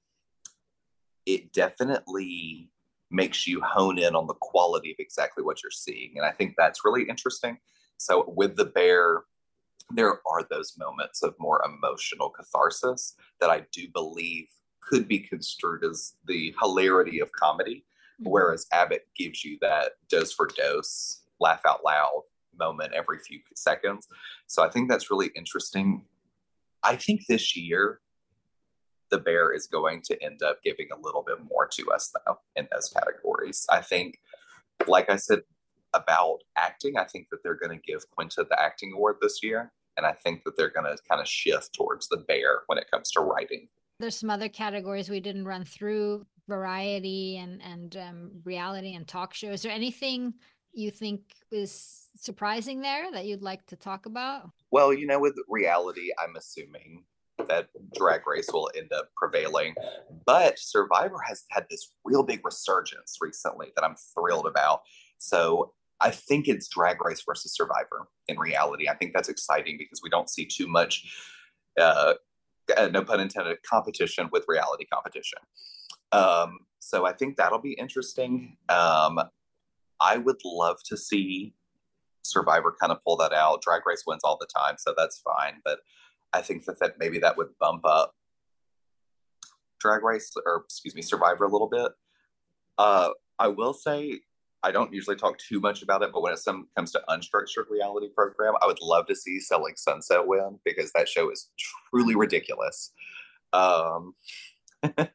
[1.25, 2.71] it definitely
[3.11, 6.13] makes you hone in on the quality of exactly what you're seeing.
[6.15, 7.57] And I think that's really interesting.
[7.97, 9.23] So with the bear,
[9.95, 14.47] there are those moments of more emotional catharsis that I do believe
[14.81, 17.85] could be construed as the hilarity of comedy,
[18.19, 18.29] mm-hmm.
[18.29, 22.23] whereas Abbott gives you that dose for dose, laugh out loud
[22.57, 24.07] moment every few seconds.
[24.47, 26.05] So I think that's really interesting.
[26.83, 28.01] I think this year,
[29.09, 32.39] the bear is going to end up giving a little bit more to us, though,
[32.55, 33.65] in those categories.
[33.69, 34.19] I think,
[34.87, 35.41] like I said
[35.93, 39.71] about acting, I think that they're going to give Quinta the acting award this year.
[39.97, 42.89] And I think that they're going to kind of shift towards the bear when it
[42.91, 43.67] comes to writing.
[43.99, 49.33] There's some other categories we didn't run through variety and, and um, reality and talk
[49.33, 49.55] shows.
[49.55, 50.33] Is there anything
[50.73, 51.21] you think
[51.51, 54.49] is surprising there that you'd like to talk about?
[54.71, 57.03] Well, you know, with reality, I'm assuming
[57.47, 59.75] that drag race will end up prevailing.
[60.25, 64.81] But Survivor has had this real big resurgence recently that I'm thrilled about.
[65.17, 68.89] So I think it's Drag Race versus Survivor in reality.
[68.89, 71.05] I think that's exciting because we don't see too much,
[71.79, 72.15] uh,
[72.91, 75.39] no pun intended, competition with reality competition.
[76.11, 78.57] Um, so I think that'll be interesting.
[78.67, 79.19] Um,
[79.99, 81.53] I would love to see
[82.23, 83.61] Survivor kind of pull that out.
[83.61, 85.61] Drag Race wins all the time, so that's fine.
[85.63, 85.79] But
[86.33, 88.15] I think that, that maybe that would bump up
[89.79, 91.91] Drag Race or excuse me, Survivor a little bit.
[92.77, 94.21] Uh, I will say
[94.63, 97.69] I don't usually talk too much about it, but when it some, comes to unstructured
[97.69, 101.49] reality program, I would love to see Selling Sunset win because that show is
[101.89, 102.91] truly ridiculous.
[103.53, 104.13] Um,
[104.83, 105.09] and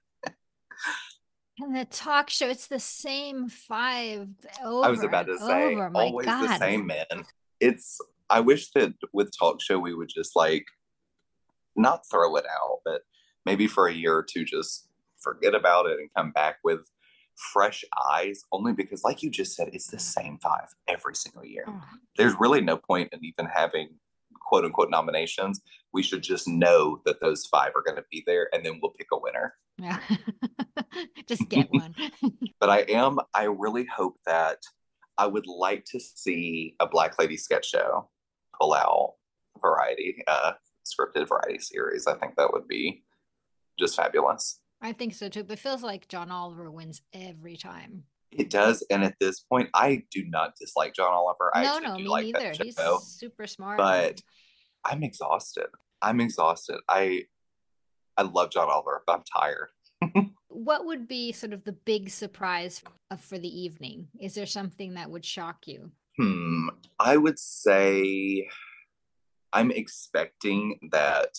[1.74, 4.28] the talk show, it's the same five
[4.64, 4.86] over.
[4.86, 5.90] I was about to say, over.
[5.94, 7.07] always the same man.
[7.61, 7.99] It's.
[8.28, 10.66] I wish that with talk show we would just like
[11.76, 13.03] not throw it out, but
[13.44, 14.88] maybe for a year or two just
[15.20, 16.80] forget about it and come back with
[17.37, 21.64] fresh eyes only because like you just said it's the same five every single year.
[21.68, 21.82] Oh.
[22.16, 23.89] there's really no point in even having
[24.41, 25.61] quote unquote nominations.
[25.93, 28.93] We should just know that those five are going to be there and then we'll
[28.93, 29.55] pick a winner.
[29.78, 29.99] Yeah.
[31.26, 31.95] Just get one.
[32.59, 34.59] But i am i really hope that
[35.18, 38.09] i would like to see a black lady sketch show
[38.59, 39.14] pull out
[39.61, 40.53] variety uh
[40.87, 42.07] scripted variety series.
[42.07, 43.03] I think that would be
[43.78, 45.45] just fabulous I think so too.
[45.45, 48.05] But it feels like John Oliver wins every time.
[48.33, 51.51] It does, and at this point, I do not dislike John Oliver.
[51.55, 52.53] I no, no, me like neither.
[52.61, 54.20] He's super smart, but
[54.85, 55.68] I'm exhausted.
[56.03, 56.81] I'm exhausted.
[56.89, 57.24] I
[58.16, 60.27] I love John Oliver, but I'm tired.
[60.49, 62.83] what would be sort of the big surprise
[63.18, 64.09] for the evening?
[64.20, 65.91] Is there something that would shock you?
[66.18, 66.68] Hmm.
[66.99, 68.49] I would say
[69.53, 71.31] I'm expecting that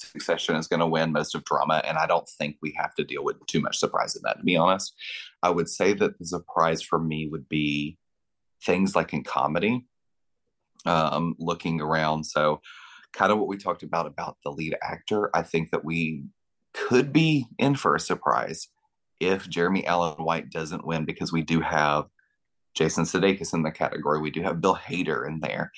[0.00, 3.04] Succession is going to win most of drama, and I don't think we have to
[3.04, 4.38] deal with too much surprise in that.
[4.38, 4.94] To be honest,
[5.42, 7.98] I would say that the surprise for me would be
[8.64, 9.86] things like in comedy,
[10.86, 12.24] um, looking around.
[12.24, 12.60] So,
[13.12, 15.30] kind of what we talked about about the lead actor.
[15.34, 16.24] I think that we
[16.72, 18.68] could be in for a surprise
[19.18, 22.06] if Jeremy Allen White doesn't win, because we do have
[22.74, 24.20] Jason Sudeikis in the category.
[24.20, 25.72] We do have Bill Hader in there.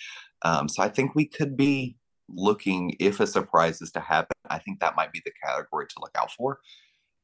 [0.45, 1.97] Um, so I think we could be
[2.33, 6.01] looking if a surprise is to happen, I think that might be the category to
[6.01, 6.61] look out for.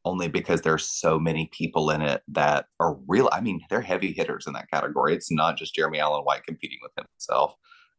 [0.04, 3.28] Only because there's so many people in it that are real.
[3.32, 5.14] I mean, they're heavy hitters in that category.
[5.14, 7.54] It's not just Jeremy Allen White competing with himself.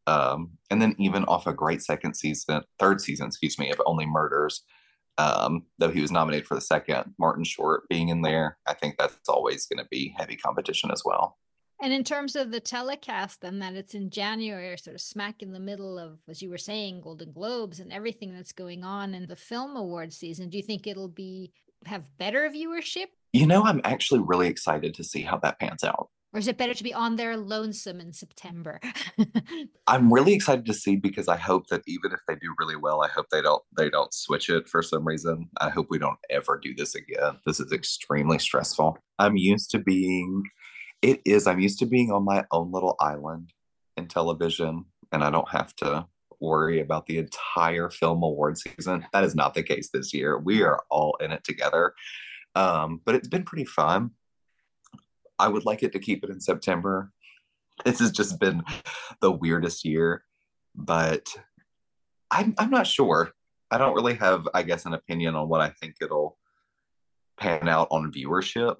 [0.07, 4.07] Um, and then even off a great second season, third season, excuse me, of Only
[4.07, 4.63] Murders,
[5.19, 8.95] um, though he was nominated for the second, Martin Short being in there, I think
[8.97, 11.37] that's always going to be heavy competition as well.
[11.81, 15.53] And in terms of the telecast, then that it's in January, sort of smack in
[15.53, 19.27] the middle of, as you were saying, Golden Globes and everything that's going on in
[19.27, 21.53] the film award season, do you think it'll be
[21.85, 23.05] have better viewership?
[23.31, 26.09] You know, I'm actually really excited to see how that pans out.
[26.31, 28.79] Or is it better to be on there lonesome in September?
[29.87, 33.01] I'm really excited to see because I hope that even if they do really well,
[33.01, 35.49] I hope they don't they don't switch it for some reason.
[35.59, 37.39] I hope we don't ever do this again.
[37.47, 38.99] This is extremely stressful.
[39.17, 40.43] I'm used to being
[41.01, 41.47] it is.
[41.47, 43.53] I'm used to being on my own little island
[43.97, 46.07] in television, and I don't have to
[46.39, 49.05] worry about the entire film award season.
[49.13, 50.37] That is not the case this year.
[50.37, 51.93] We are all in it together.
[52.55, 54.11] Um, but it's been pretty fun.
[55.37, 57.11] I would like it to keep it in September.
[57.85, 58.63] this has just been
[59.21, 60.23] the weirdest year,
[60.75, 61.29] but
[62.31, 63.31] I'm I'm not sure.
[63.71, 66.37] I don't really have, I guess, an opinion on what I think it'll
[67.37, 68.77] pan out on viewership.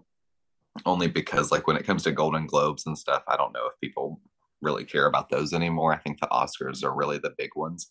[0.86, 3.80] Only because, like, when it comes to Golden Globes and stuff, I don't know if
[3.82, 4.22] people
[4.62, 5.94] really care about those anymore.
[5.94, 7.90] I think the Oscars are really the big ones.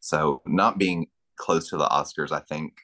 [0.00, 2.74] So, not being close to the Oscars, I think,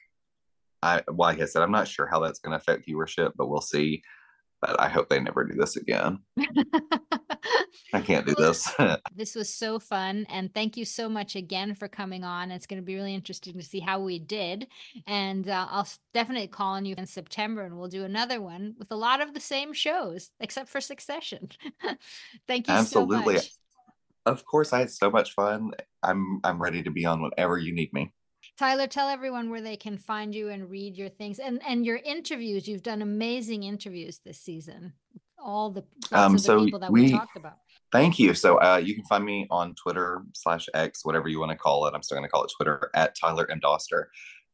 [0.81, 3.61] I like I said, I'm not sure how that's going to affect viewership, but we'll
[3.61, 4.03] see.
[4.61, 6.19] But I hope they never do this again.
[7.93, 8.73] I can't do this.
[9.15, 10.25] this was so fun.
[10.29, 12.51] And thank you so much again for coming on.
[12.51, 14.67] It's going to be really interesting to see how we did.
[15.07, 18.91] And uh, I'll definitely call on you in September and we'll do another one with
[18.91, 21.49] a lot of the same shows, except for Succession.
[22.47, 23.37] thank you Absolutely.
[23.39, 23.47] So
[24.25, 25.71] of course, I had so much fun.
[26.01, 28.11] I'm I'm ready to be on whenever you need me.
[28.57, 31.97] Tyler, tell everyone where they can find you and read your things and and your
[31.97, 32.67] interviews.
[32.67, 34.93] You've done amazing interviews this season.
[35.37, 37.57] All the, um, so the people that we, we, talked about.
[37.91, 38.33] Thank you.
[38.33, 41.85] So uh, you can find me on Twitter slash X, whatever you want to call
[41.85, 41.93] it.
[41.93, 43.59] I'm still going to call it Twitter at Tyler M.
[43.59, 44.05] Doster.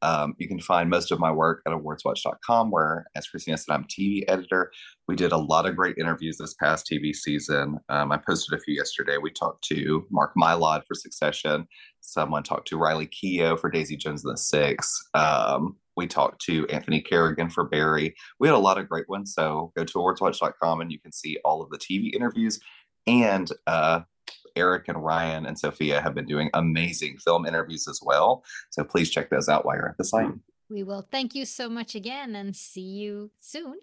[0.01, 3.85] Um, you can find most of my work at awardswatch.com, where, as Christina said, I'm
[3.85, 4.71] TV editor.
[5.07, 7.79] We did a lot of great interviews this past TV season.
[7.89, 9.17] Um, I posted a few yesterday.
[9.17, 11.67] We talked to Mark Mylod for Succession.
[12.01, 15.03] Someone talked to Riley Keough for Daisy Jones and the Six.
[15.13, 18.15] Um, we talked to Anthony Carrigan for Barry.
[18.39, 19.33] We had a lot of great ones.
[19.33, 22.59] So go to awardswatch.com and you can see all of the TV interviews
[23.07, 24.01] and uh,
[24.55, 28.43] Eric and Ryan and Sophia have been doing amazing film interviews as well.
[28.69, 30.31] So please check those out while you're at the site.
[30.69, 31.07] We will.
[31.11, 33.79] Thank you so much again and see you soon.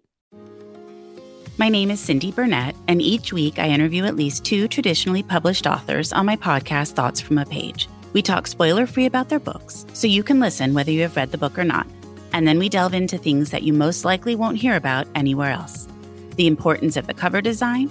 [1.58, 5.66] My name is Cindy Burnett, and each week I interview at least two traditionally published
[5.66, 7.88] authors on my podcast, Thoughts from a Page.
[8.12, 11.32] We talk spoiler free about their books, so you can listen whether you have read
[11.32, 11.86] the book or not.
[12.32, 15.88] And then we delve into things that you most likely won't hear about anywhere else
[16.38, 17.90] the importance of the cover design